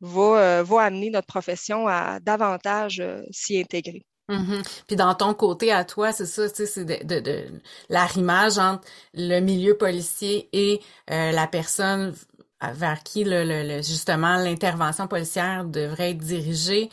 [0.00, 4.84] va euh, va amener notre profession à davantage s'y intégrer mm-hmm.
[4.86, 8.58] Puis dans ton côté à toi, c'est ça, tu sais, c'est de, de, de l'arrimage
[8.58, 12.14] entre le milieu policier et la personne
[12.62, 16.90] vers qui le, le justement l'intervention policière devrait être dirigée.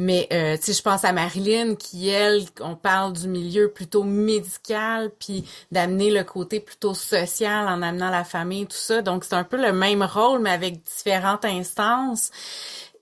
[0.00, 5.44] Mais euh, je pense à Marilyn qui elle, on parle du milieu plutôt médical, puis
[5.72, 9.02] d'amener le côté plutôt social en amenant la famille, tout ça.
[9.02, 12.30] Donc c'est un peu le même rôle, mais avec différentes instances.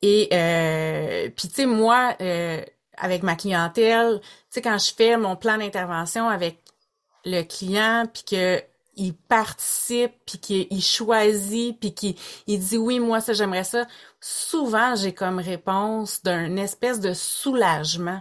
[0.00, 2.62] Et euh, puis tu sais, moi, euh,
[2.96, 6.58] avec ma clientèle, tu sais, quand je fais mon plan d'intervention avec
[7.26, 8.62] le client, puis que
[8.96, 12.14] il participe, puis qu'il choisit, puis qu'il
[12.46, 13.86] il dit oui, moi ça j'aimerais ça.
[14.28, 18.20] Souvent j'ai comme réponse d'un espèce de soulagement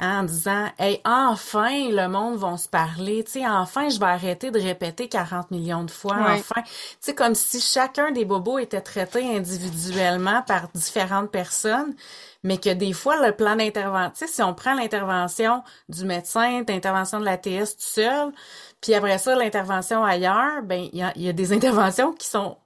[0.00, 4.50] en disant Hey, enfin le monde va se parler, tu sais, enfin je vais arrêter
[4.50, 6.62] de répéter 40 millions de fois, enfin.
[6.64, 11.94] Tu sais, comme si chacun des bobos était traité individuellement par différentes personnes,
[12.42, 16.64] mais que des fois, le plan d'intervention, tu sais, si on prend l'intervention du médecin,
[16.68, 18.32] l'intervention de la TS tout seul,
[18.80, 22.56] puis après ça, l'intervention ailleurs, ben il y a, des interventions qui sont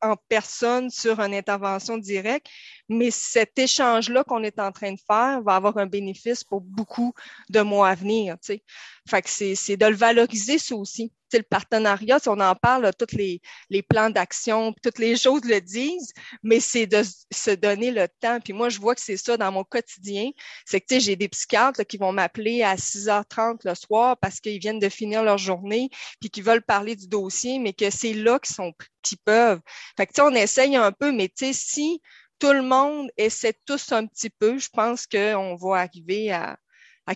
[0.01, 2.47] en personne sur une intervention directe,
[2.87, 7.13] mais cet échange-là qu'on est en train de faire va avoir un bénéfice pour beaucoup
[7.49, 8.37] de mois à venir.
[8.41, 8.63] sais.
[9.09, 13.15] Fait que c'est de le valoriser, ça aussi le partenariat, si on en parle, tous
[13.15, 13.41] les,
[13.83, 16.13] plans d'action, toutes les choses le disent,
[16.43, 17.01] mais c'est de
[17.31, 18.39] se donner le temps.
[18.39, 20.31] Puis moi, je vois que c'est ça dans mon quotidien.
[20.65, 24.79] C'est que, j'ai des psychiatres qui vont m'appeler à 6h30 le soir parce qu'ils viennent
[24.79, 28.55] de finir leur journée, puis qu'ils veulent parler du dossier, mais que c'est là qu'ils
[28.55, 28.73] sont,
[29.25, 29.61] peuvent.
[29.97, 32.01] Fait que, on essaye un peu, mais tu sais, si
[32.37, 36.57] tout le monde essaie tous un petit peu, je pense qu'on va arriver à,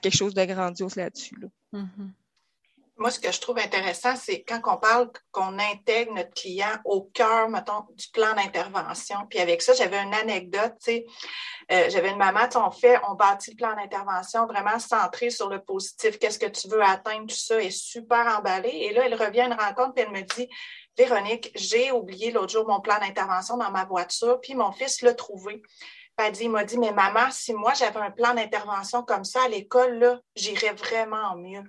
[0.01, 1.35] quelque chose de grandiose là-dessus.
[1.39, 1.47] Là.
[1.73, 2.22] Mm-hmm
[3.03, 7.01] moi, ce que je trouve intéressant, c'est quand on parle qu'on intègre notre client au
[7.01, 9.17] cœur, mettons, du plan d'intervention.
[9.29, 11.05] Puis avec ça, j'avais une anecdote, tu sais,
[11.73, 15.61] euh, j'avais une maman, on fait, on bâtit le plan d'intervention vraiment centré sur le
[15.61, 16.17] positif.
[16.17, 18.69] Qu'est-ce que tu veux atteindre, tout ça est super emballé.
[18.69, 20.47] Et là, elle revient à une rencontre, puis elle me dit,
[20.97, 25.13] Véronique, j'ai oublié l'autre jour mon plan d'intervention dans ma voiture, puis mon fils l'a
[25.13, 25.61] trouvé.
[26.15, 29.25] Puis elle dit, il m'a dit, mais maman, si moi j'avais un plan d'intervention comme
[29.25, 31.63] ça à l'école, là, j'irais vraiment mieux.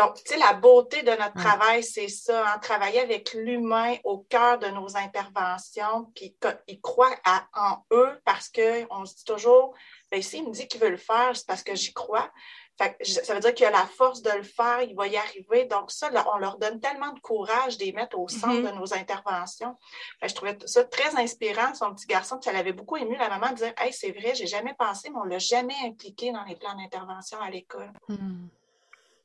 [0.00, 4.20] Donc, tu sais, la beauté de notre travail, c'est ça, hein, travailler avec l'humain au
[4.20, 6.34] cœur de nos interventions, puis
[6.68, 7.14] ils croient
[7.54, 9.74] en eux parce qu'on se dit toujours,
[10.10, 12.30] bien, s'il me dit qu'il veut le faire, c'est parce que j'y crois.
[12.78, 15.66] ça veut dire qu'il a la force de le faire, il va y arriver.
[15.66, 18.72] Donc, ça, on leur donne tellement de courage de les mettre au centre mm-hmm.
[18.72, 19.76] de nos interventions.
[20.22, 21.74] je trouvais ça très inspirant.
[21.74, 23.18] Son petit garçon, puis ça l'avait beaucoup ému.
[23.18, 26.32] La maman disait Hey, c'est vrai, j'ai jamais pensé, mais on ne l'a jamais impliqué
[26.32, 27.92] dans les plans d'intervention à l'école.
[28.08, 28.46] Mm.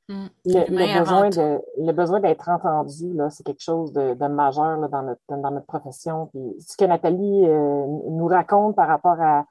[0.08, 0.26] Mm.
[0.46, 4.88] Le, besoin de, le besoin d'être entendu, là, c'est quelque chose de, de majeur là,
[4.88, 6.28] dans, notre, dans notre profession.
[6.28, 9.46] Puis, ce que Nathalie euh, nous raconte par rapport à,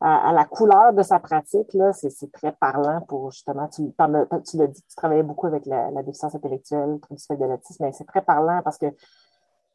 [0.00, 3.82] à, la couleur de sa pratique, là, c'est, très parlant pour justement, tu,
[4.50, 7.92] tu l'as dit, tu travaillais beaucoup avec la, la déficience intellectuelle, le de l'autisme, mais
[7.92, 8.86] c'est très parlant parce que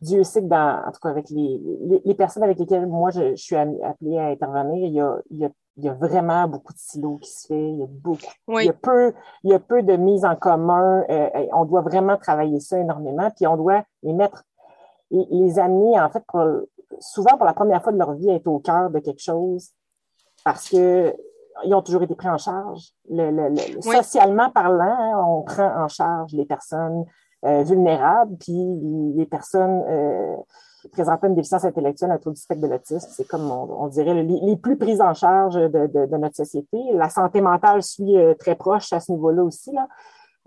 [0.02, 3.12] Dieu sait que dans, en tout cas avec les, les, les personnes avec lesquelles moi
[3.12, 5.94] je, je suis appelée à intervenir, il y a, il y a il y a
[5.94, 8.20] vraiment beaucoup de silos qui se fait, il y a beaucoup,
[8.60, 11.04] il, y a peu, il y a peu de mise en commun.
[11.10, 14.44] Euh, on doit vraiment travailler ça énormément, puis on doit les mettre,
[15.12, 16.24] les amener en fait
[17.00, 19.72] souvent pour la première fois de leur vie à être au cœur de quelque chose
[20.44, 21.14] parce que
[21.64, 22.90] ils ont toujours été pris en charge.
[23.10, 27.06] Le, Socialement parlant, hein, on prend en charge les personnes
[27.64, 30.36] vulnérables, puis les personnes euh,
[30.92, 33.08] présentant une déficience intellectuelle, un trouble du spectre de l'autisme.
[33.12, 36.78] C'est comme, on, dirait, les, plus prises en charge de, notre société.
[36.94, 39.76] La santé mentale suit euh, très proche à ce niveau-là aussi.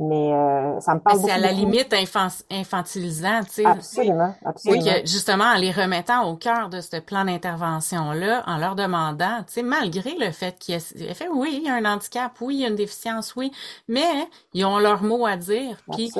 [0.01, 1.93] Mais euh, ça me parle C'est à la limite
[2.51, 3.65] infantilisant, tu sais.
[3.65, 4.85] Absolument, absolument.
[4.85, 9.55] Oui, justement, en les remettant au cœur de ce plan d'intervention-là, en leur demandant, tu
[9.55, 12.57] sais, malgré le fait qu'il y a fait, oui, il y a un handicap, oui,
[12.57, 13.51] il y a une déficience, oui,
[13.89, 15.79] mais ils ont leur mot à dire.
[15.91, 16.13] Puis,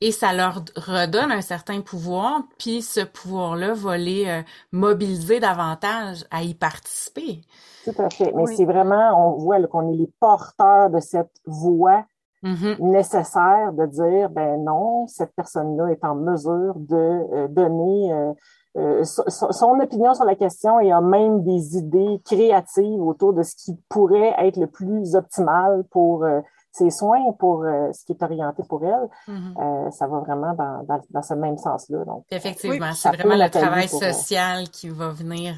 [0.00, 6.24] Et ça leur redonne un certain pouvoir, puis ce pouvoir-là va les euh, mobiliser davantage
[6.32, 7.42] à y participer.
[7.84, 8.32] Tout à fait.
[8.34, 12.04] Mais c'est vraiment, on voit qu'on est les porteurs de cette voix
[12.42, 12.78] Mm-hmm.
[12.80, 18.32] nécessaire de dire, ben non, cette personne-là est en mesure de euh, donner euh,
[18.78, 23.54] euh, son, opinion sur la question et a même des idées créatives autour de ce
[23.56, 26.24] qui pourrait être le plus optimal pour
[26.72, 29.08] ses soins, pour ce qui est orienté pour elle.
[29.28, 29.90] Mm-hmm.
[29.90, 32.04] ça va vraiment dans, dans, ce même sens-là.
[32.30, 35.56] Effectivement, c'est vraiment le travail social qui va venir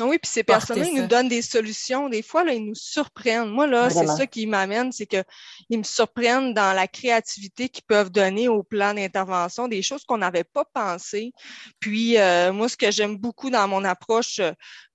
[0.00, 2.08] Ah oui, puis ces personnes-là, ils nous donnent des solutions.
[2.08, 3.50] Des fois, là, ils nous surprennent.
[3.50, 8.10] Moi, là, c'est ça qui m'amène, c'est qu'ils me surprennent dans la créativité qu'ils peuvent
[8.10, 11.32] donner au plan d'intervention, des choses qu'on n'avait pas pensées.
[11.78, 14.40] Puis, euh, moi, ce que j'aime beaucoup dans mon approche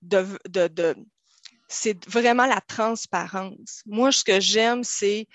[0.02, 0.96] de, de, de
[1.68, 3.82] c'est vraiment la transparence.
[3.86, 5.26] Moi, ce que j'aime, c'est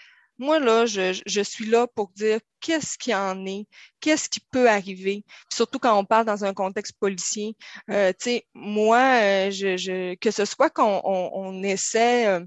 [0.41, 3.67] moi, là, je, je, suis là pour dire qu'est-ce qui en est,
[3.99, 5.23] qu'est-ce qui peut arriver.
[5.53, 7.55] surtout quand on parle dans un contexte policier.
[7.91, 12.39] Euh, tu sais, moi, euh, je, je, que ce soit qu'on on, on essaie euh,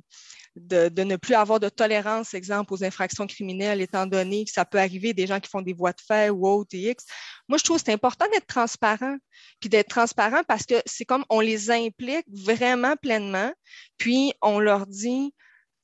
[0.57, 4.65] de, de, ne plus avoir de tolérance, exemple, aux infractions criminelles, étant donné que ça
[4.65, 7.05] peut arriver des gens qui font des voies de fait ou autres et X.
[7.49, 9.17] Moi, je trouve que c'est important d'être transparent,
[9.61, 13.53] puis d'être transparent parce que c'est comme on les implique vraiment pleinement,
[13.99, 15.33] puis on leur dit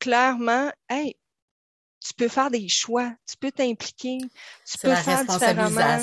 [0.01, 1.15] clairement, hey,
[2.11, 4.19] tu peux faire des choix, tu peux t'impliquer,
[4.67, 5.99] tu peux faire différemment.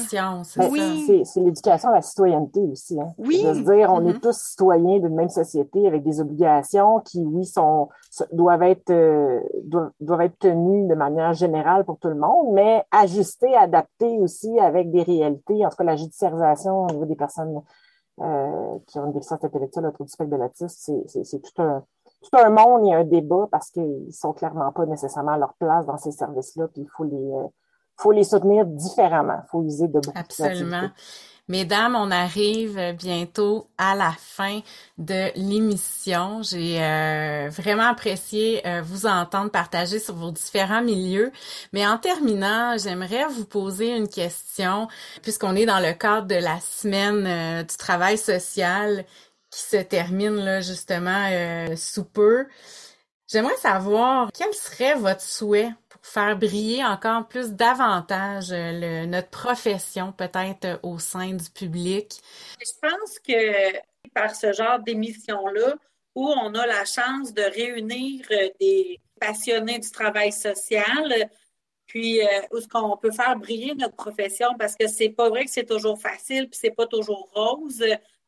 [0.71, 1.25] Oui.
[1.25, 2.97] C'est l'éducation à la citoyenneté aussi.
[2.99, 3.09] Hein.
[3.17, 3.43] Oui.
[3.43, 4.19] De se dire, on est mm-hmm.
[4.21, 7.89] tous citoyens d'une même société avec des obligations qui, oui, sont
[8.31, 9.41] doivent être euh,
[9.99, 14.89] doivent, être tenues de manière générale pour tout le monde, mais ajustées, adaptées aussi avec
[14.91, 15.65] des réalités.
[15.65, 17.61] En tout cas, la judiciarisation au niveau des personnes
[18.21, 21.83] euh, qui ont une déficience intellectuelle autour du spectre de l'autisme, c'est tout un
[22.23, 25.37] tout un monde, il y a un débat parce qu'ils sont clairement pas nécessairement à
[25.37, 27.47] leur place dans ces services-là, puis il faut les, euh,
[27.95, 29.39] faut les soutenir différemment.
[29.45, 30.89] Il faut user de beaucoup Absolument.
[31.49, 34.59] Mesdames, on arrive bientôt à la fin
[34.97, 36.41] de l'émission.
[36.43, 41.31] J'ai euh, vraiment apprécié euh, vous entendre partager sur vos différents milieux.
[41.71, 44.89] Mais en terminant, j'aimerais vous poser une question,
[45.21, 49.05] puisqu'on est dans le cadre de la semaine du travail social
[49.57, 52.45] qui se termine là justement euh, sous peu.
[53.27, 60.11] J'aimerais savoir quel serait votre souhait pour faire briller encore plus davantage euh, notre profession
[60.11, 62.21] peut-être euh, au sein du public?
[62.59, 63.77] Je pense que
[64.13, 65.73] par ce genre d'émission-là,
[66.15, 68.25] où on a la chance de réunir
[68.59, 71.29] des passionnés du travail social,
[71.85, 75.51] puis où ce qu'on peut faire briller notre profession, parce que c'est pas vrai que
[75.51, 77.83] c'est toujours facile, puis c'est pas toujours rose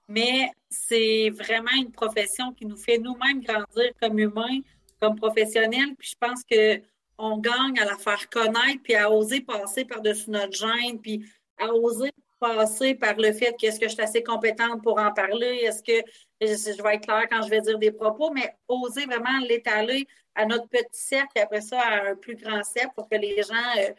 [0.10, 4.60] mais c'est vraiment une profession qui nous fait nous-mêmes grandir comme humains,
[5.00, 5.96] comme professionnels.
[5.98, 6.82] Puis je pense que
[7.18, 11.24] on gagne à la faire connaître, puis à oser passer par-dessus notre gêne, puis
[11.58, 15.62] à oser passer par le fait qu'est-ce que je suis assez compétente pour en parler,
[15.64, 16.08] est-ce que
[16.42, 20.46] je vais être claire quand je vais dire des propos, mais oser vraiment l'étaler à
[20.46, 23.78] notre petit cercle et après ça à un plus grand cercle pour que les gens
[23.78, 23.92] euh,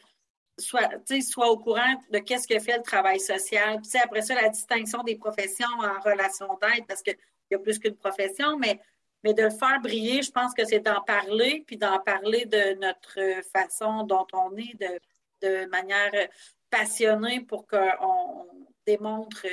[0.61, 0.89] soit,
[1.23, 3.81] soit au courant de qu'est-ce que fait le travail social.
[4.03, 7.17] Après ça, la distinction des professions en relation d'aide, parce qu'il
[7.51, 8.81] y a plus qu'une profession, mais,
[9.25, 12.75] mais de le faire briller, je pense que c'est d'en parler, puis d'en parler de
[12.75, 15.01] notre façon dont on est, de,
[15.47, 16.29] de manière
[16.71, 18.47] passionnée pour qu'on
[18.87, 19.47] démontre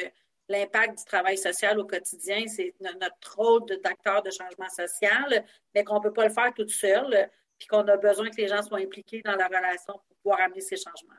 [0.50, 2.44] l'impact du travail social au quotidien.
[2.48, 6.70] C'est notre rôle d'acteur de changement social, mais qu'on ne peut pas le faire toute
[6.70, 10.62] seule puis qu'on a besoin que les gens soient impliqués dans la relation pouvoir amener
[10.62, 11.14] ces changements.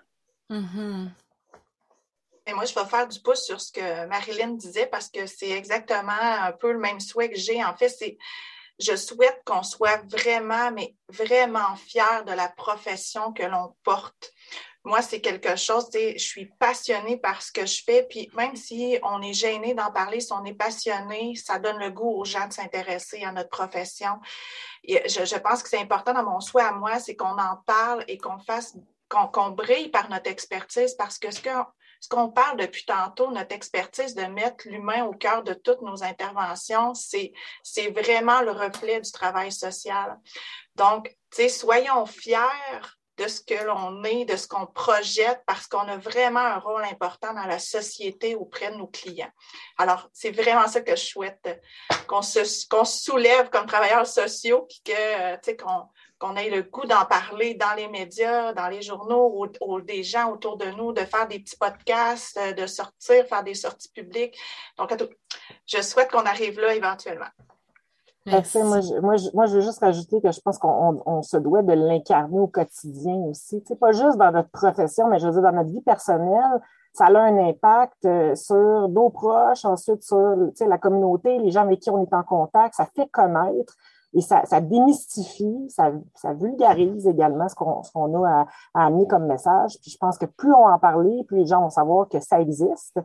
[0.50, 1.08] Mm-hmm.
[2.46, 5.50] Et moi, je vais faire du pouce sur ce que Marilyn disait parce que c'est
[5.50, 7.62] exactement un peu le même souhait que j'ai.
[7.64, 8.18] En fait, c'est
[8.78, 14.32] je souhaite qu'on soit vraiment, mais vraiment fiers de la profession que l'on porte
[14.88, 18.98] moi, c'est quelque chose, je suis passionnée par ce que je fais, puis même si
[19.02, 22.46] on est gêné d'en parler, si on est passionné, ça donne le goût aux gens
[22.46, 24.18] de s'intéresser à notre profession.
[24.84, 28.04] Et je, pense que c'est important dans mon souhait à moi, c'est qu'on en parle
[28.08, 28.76] et qu'on fasse,
[29.08, 31.50] qu'on brille par notre expertise, parce que ce que
[32.00, 36.04] ce qu'on parle depuis tantôt, notre expertise de mettre l'humain au cœur de toutes nos
[36.04, 37.32] interventions, c'est
[37.90, 40.16] vraiment le reflet du travail social.
[40.76, 42.38] Donc, tu sais, soyons fiers
[43.16, 46.84] de ce que l'on est, de ce qu'on projette, parce qu'on a vraiment un rôle
[46.84, 49.32] important dans la société auprès de nos clients.
[49.76, 51.60] Alors, c'est vraiment ça que je souhaite,
[52.06, 55.88] qu'on se, soulève comme travailleurs sociaux, puis que, qu'on
[56.36, 60.56] ait le goût d'en parler dans les médias, dans les journaux, ou, des gens autour
[60.56, 64.36] de nous, de faire des petits podcasts, de sortir, faire des sorties publiques.
[64.76, 64.94] Donc,
[65.66, 67.30] je souhaite qu'on arrive là éventuellement.
[68.26, 71.72] Moi je, moi, moi, je veux juste rajouter que je pense qu'on se doit de
[71.72, 73.62] l'incarner au quotidien aussi.
[73.66, 76.60] C'est pas juste dans notre profession, mais je veux dire, dans notre vie personnelle,
[76.92, 80.18] ça a un impact euh, sur nos proches, ensuite sur
[80.60, 82.74] la communauté, les gens avec qui on est en contact.
[82.74, 83.76] Ça fait connaître
[84.14, 89.26] et ça, ça démystifie, ça, ça vulgarise également ce qu'on a à, à, amener comme
[89.26, 89.78] message.
[89.82, 92.40] Puis je pense que plus on en parle, plus les gens vont savoir que ça
[92.40, 92.98] existe,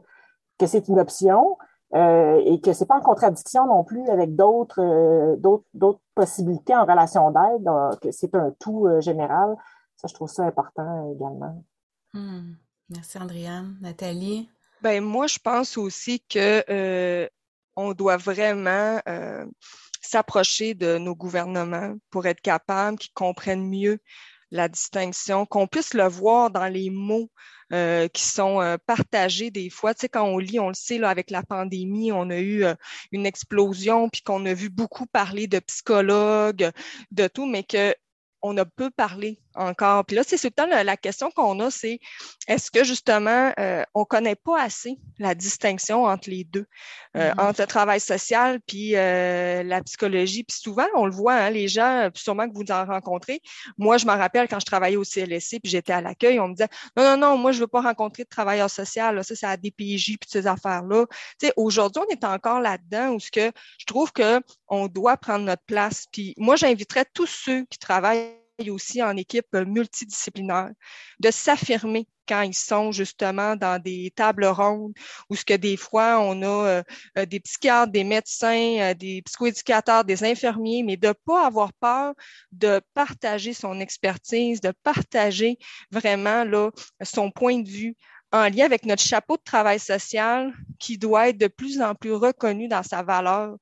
[0.57, 1.57] que c'est une option,
[1.93, 6.85] euh, et que c'est pas en contradiction non plus avec d'autres euh, d'autres possibilités en
[6.85, 7.69] relation d'aide,
[8.01, 9.55] que c'est un tout euh, général.
[9.97, 11.63] Ça, je trouve ça important également.
[12.13, 12.53] Hmm.
[12.89, 13.77] Merci, Andréane.
[13.79, 14.49] Nathalie?
[14.81, 17.29] Ben, moi, je pense aussi que
[17.75, 19.45] on doit vraiment euh,
[20.07, 23.99] s'approcher de nos gouvernements pour être capable qu'ils comprennent mieux
[24.51, 27.31] la distinction, qu'on puisse le voir dans les mots
[27.73, 29.95] euh, qui sont euh, partagés des fois.
[29.95, 32.75] Tu sais, quand on lit, on le sait, avec la pandémie, on a eu euh,
[33.11, 36.69] une explosion, puis qu'on a vu beaucoup parler de psychologues,
[37.09, 37.95] de tout, mais que
[38.43, 40.05] on a peu parlé encore.
[40.05, 41.99] Puis là, c'est tout le la, question qu'on a, c'est
[42.47, 46.65] est-ce que justement, euh, on connaît pas assez la distinction entre les deux,
[47.15, 47.41] euh, mm-hmm.
[47.41, 50.43] entre le travail social puis euh, la psychologie?
[50.43, 53.41] Puis souvent, on le voit, hein, les gens, sûrement que vous en rencontrez.
[53.77, 56.53] Moi, je me rappelle quand je travaillais au CLSC puis j'étais à l'accueil, on me
[56.53, 59.11] disait non, non, non, moi, je veux pas rencontrer de travailleurs sociaux.
[59.11, 61.05] Là, ça, c'est à DPJ puis ces affaires-là.
[61.39, 65.17] Tu sais, aujourd'hui, on est encore là-dedans où ce que je trouve que on doit
[65.17, 66.05] prendre notre place.
[66.11, 70.71] Puis moi, j'inviterais tous ceux qui travaillent aussi en équipe multidisciplinaire,
[71.19, 74.93] de s'affirmer quand ils sont justement dans des tables rondes
[75.29, 76.83] où ce que des fois on a euh,
[77.17, 82.13] euh, des psychiatres, des médecins, euh, des psychoéducateurs, des infirmiers, mais de pas avoir peur
[82.51, 85.57] de partager son expertise, de partager
[85.91, 86.45] vraiment
[87.01, 87.95] son point de vue
[88.33, 92.13] en lien avec notre chapeau de travail social qui doit être de plus en plus
[92.13, 93.55] reconnu dans sa valeur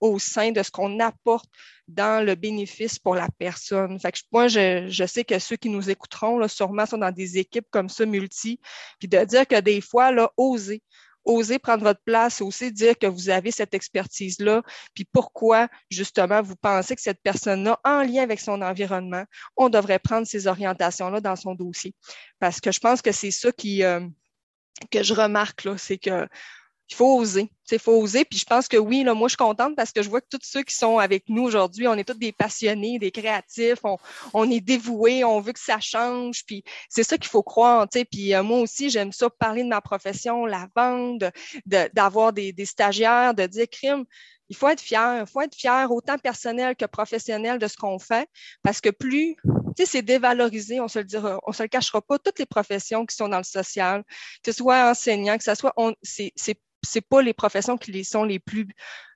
[0.00, 1.48] au sein de ce qu'on apporte
[1.88, 3.98] dans le bénéfice pour la personne.
[4.30, 8.04] Moi, je, sais que ceux qui nous écouteront, sûrement sont dans des équipes comme ça,
[8.04, 8.60] multi,
[8.98, 10.82] puis de dire que des fois, là, oser,
[11.24, 14.62] oser prendre votre place, oser dire que vous avez cette expertise-là,
[14.94, 19.24] puis pourquoi, justement, vous pensez que cette personne-là, en lien avec son environnement,
[19.56, 21.94] on devrait prendre ces orientations-là dans son dossier.
[22.38, 24.00] Parce que je pense que c'est ça qui, euh,
[24.90, 26.26] que je remarque, c'est que
[26.90, 27.50] il faut oser.
[27.70, 28.24] Il faut oser.
[28.24, 30.28] Puis je pense que oui, là, moi, je suis contente parce que je vois que
[30.30, 33.98] tous ceux qui sont avec nous aujourd'hui, on est tous des passionnés, des créatifs, on,
[34.32, 36.44] on est dévoués, on veut que ça change.
[36.46, 37.86] Puis c'est ça qu'il faut croire.
[37.92, 38.06] sais.
[38.06, 41.24] Puis euh, moi aussi, j'aime ça parler de ma profession, la vente,
[41.66, 44.04] d'avoir des, des stagiaires, de dire crime.
[44.48, 47.98] Il faut être fier, il faut être fier autant personnel que professionnel de ce qu'on
[47.98, 48.26] fait,
[48.62, 52.00] parce que plus, tu sais, c'est dévalorisé, on se le dira, on se le cachera
[52.00, 54.04] pas, toutes les professions qui sont dans le social,
[54.42, 56.32] que ce soit enseignant, que ce soit, c'est
[56.88, 58.66] c'est pas les professions qui les sont les plus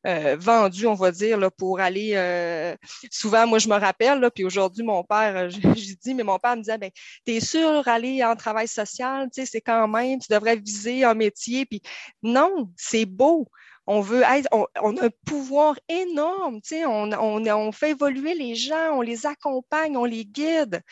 [0.07, 2.13] euh, vendues, on va dire, là, pour aller.
[2.15, 2.77] Euh,
[3.11, 6.57] souvent, moi, je me rappelle, là, puis aujourd'hui, mon père, j'ai dit, mais mon père
[6.57, 6.91] me disait, ben,
[7.25, 11.15] t'es sûr aller en travail social, tu sais, c'est quand même, tu devrais viser un
[11.15, 11.83] métier, puis
[12.23, 13.49] non, c'est beau
[13.87, 14.49] on veut être,
[14.81, 19.01] on, a un pouvoir énorme, tu sais, on, on, on, fait évoluer les gens, on
[19.01, 20.83] les accompagne, on les guide,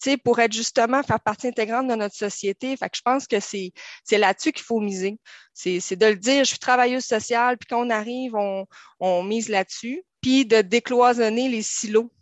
[0.00, 2.76] tu sais, pour être justement faire partie intégrante de notre société.
[2.76, 3.72] Fait que je pense que c'est,
[4.04, 5.18] c'est là-dessus qu'il faut miser.
[5.54, 8.66] C'est, c'est de le dire, je suis travailleuse sociale, puis quand on arrive, on,
[9.00, 12.12] on mise là-dessus, puis de décloisonner les silos.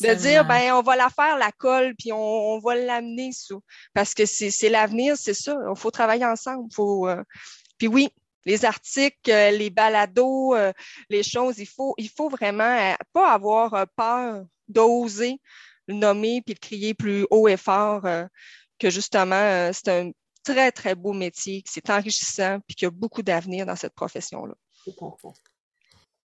[0.00, 3.56] De dire, ben, on va la faire, la colle, puis on, on va l'amener, ça.
[3.92, 5.56] Parce que c'est, c'est l'avenir, c'est ça.
[5.68, 6.72] Il faut travailler ensemble.
[6.72, 7.22] Faut, euh,
[7.76, 8.08] Puis oui,
[8.44, 10.72] les articles, euh, les balados, euh,
[11.08, 15.40] les choses, il faut, il faut vraiment euh, pas avoir peur d'oser
[15.86, 18.02] le nommer puis le crier plus haut et fort
[18.78, 20.10] que justement, c'est un
[20.42, 23.94] très, très beau métier, que c'est enrichissant puis qu'il y a beaucoup d'avenir dans cette
[23.94, 24.54] profession-là.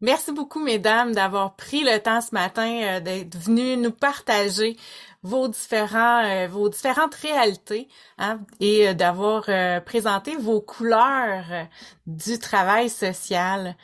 [0.01, 4.77] Merci beaucoup, mesdames, d'avoir pris le temps ce matin d'être venues nous partager
[5.23, 11.67] vos différents euh, vos différentes réalités hein, et euh, d'avoir euh, présenté vos couleurs
[12.07, 13.75] du travail social.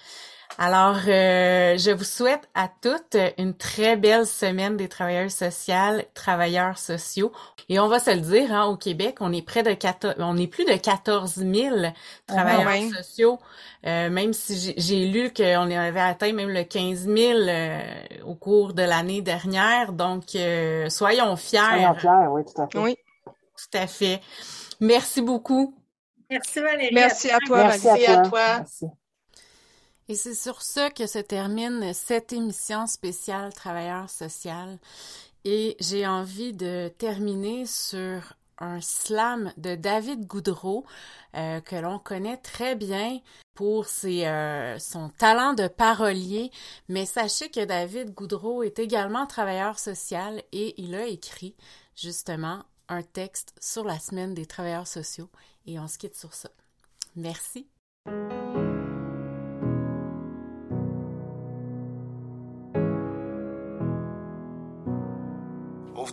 [0.58, 6.78] Alors, euh, je vous souhaite à toutes une très belle semaine des travailleurs sociaux, travailleurs
[6.78, 7.34] sociaux.
[7.68, 10.38] Et on va se le dire, hein, au Québec, on est près de 14, on
[10.38, 11.76] est plus de 14 000
[12.26, 13.39] travailleurs sociaux.
[13.86, 17.80] Euh, même si j'ai lu qu'on avait atteint même le 15 000 euh,
[18.26, 19.91] au cours de l'année dernière.
[19.91, 20.38] Donc,
[20.89, 21.60] soyons fiers.
[21.60, 22.80] Soyons fiers, oui, tout à fait.
[22.80, 24.22] Oui, tout à fait.
[24.80, 25.76] Merci beaucoup.
[26.30, 26.93] Merci Valérie.
[26.93, 28.58] Merci à toi, Merci à toi.
[28.60, 28.86] Merci.
[30.08, 34.78] Et c'est sur ce que se termine cette émission spéciale Travailleur social.
[35.45, 40.86] Et j'ai envie de terminer sur un slam de David Goudreau
[41.36, 43.20] euh, que l'on connaît très bien
[43.53, 46.51] pour ses, euh, son talent de parolier,
[46.88, 51.56] mais sachez que David Goudreau est également travailleur social et il a écrit
[51.95, 55.30] justement un texte sur la semaine des travailleurs sociaux
[55.66, 56.49] et on se quitte sur ça.
[57.16, 57.68] Merci.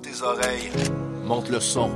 [0.02, 0.70] Tes oreilles.
[1.24, 1.90] Monte le son.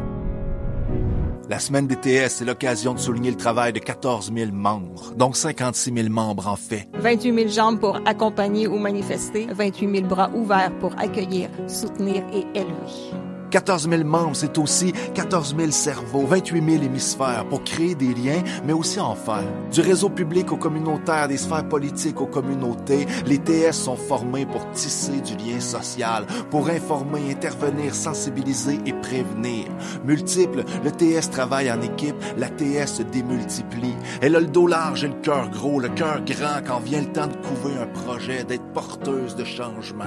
[1.48, 5.92] La semaine DTS, c'est l'occasion de souligner le travail de 14 000 membres, donc 56
[5.94, 6.88] 000 membres en fait.
[6.94, 12.46] 28 000 jambes pour accompagner ou manifester, 28 000 bras ouverts pour accueillir, soutenir et
[12.58, 13.25] élever.
[13.50, 18.42] 14 000 membres, c'est aussi 14 000 cerveaux, 28 000 hémisphères pour créer des liens,
[18.64, 19.44] mais aussi en faire.
[19.72, 24.68] Du réseau public au communautaire, des sphères politiques aux communautés, les TS sont formés pour
[24.70, 29.66] tisser du lien social, pour informer, intervenir, sensibiliser et prévenir.
[30.04, 33.96] Multiple, le TS travaille en équipe, la TS se démultiplie.
[34.20, 37.12] Elle a le dos large et le cœur gros, le cœur grand quand vient le
[37.12, 40.04] temps de couver un projet, d'être porteuse de changement.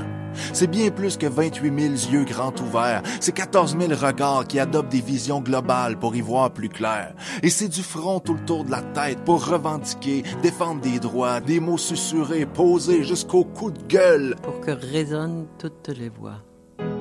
[0.54, 3.02] C'est bien plus que 28 000 yeux grands ouverts.
[3.30, 7.14] C'est 14 000 regards qui adoptent des visions globales pour y voir plus clair.
[7.44, 11.40] Et c'est du front tout le tour de la tête pour revendiquer, défendre des droits,
[11.40, 14.36] des mots susurrés, posés jusqu'au coup de gueule.
[14.42, 16.42] Pour que résonnent toutes les voix.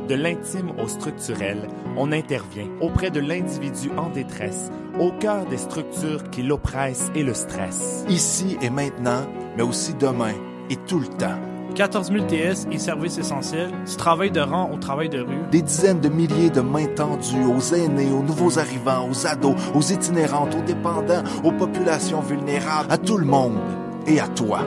[0.07, 1.66] De l'intime au structurel,
[1.97, 4.70] on intervient auprès de l'individu en détresse,
[5.01, 8.05] au cœur des structures qui l'oppressent et le stressent.
[8.11, 9.26] Ici et maintenant,
[9.57, 10.35] mais aussi demain
[10.68, 11.41] et tout le temps.
[11.79, 15.39] 14 000 TS et services essentiels, du travail de rang au travail de rue.
[15.53, 19.81] Des dizaines de milliers de mains tendues aux aînés, aux nouveaux arrivants, aux ados, aux
[19.81, 23.61] itinérantes, aux dépendants, aux populations vulnérables, à tout le monde
[24.09, 24.62] et à toi.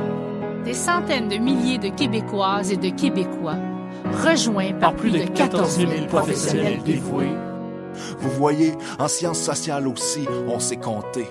[0.64, 3.58] Des centaines de milliers de Québécoises et de Québécois,
[4.26, 7.36] rejoints par, Par plus de 14 000 professionnels dévoués.
[8.20, 11.28] Vous voyez, en sciences sociales aussi, on s'est compté.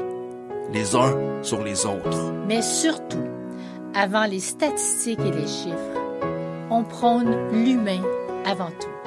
[0.75, 2.35] Les uns sur les autres.
[2.47, 3.25] Mais surtout,
[3.95, 5.77] avant les statistiques et les chiffres,
[6.71, 8.03] on prône l'humain
[8.47, 9.00] avant tout.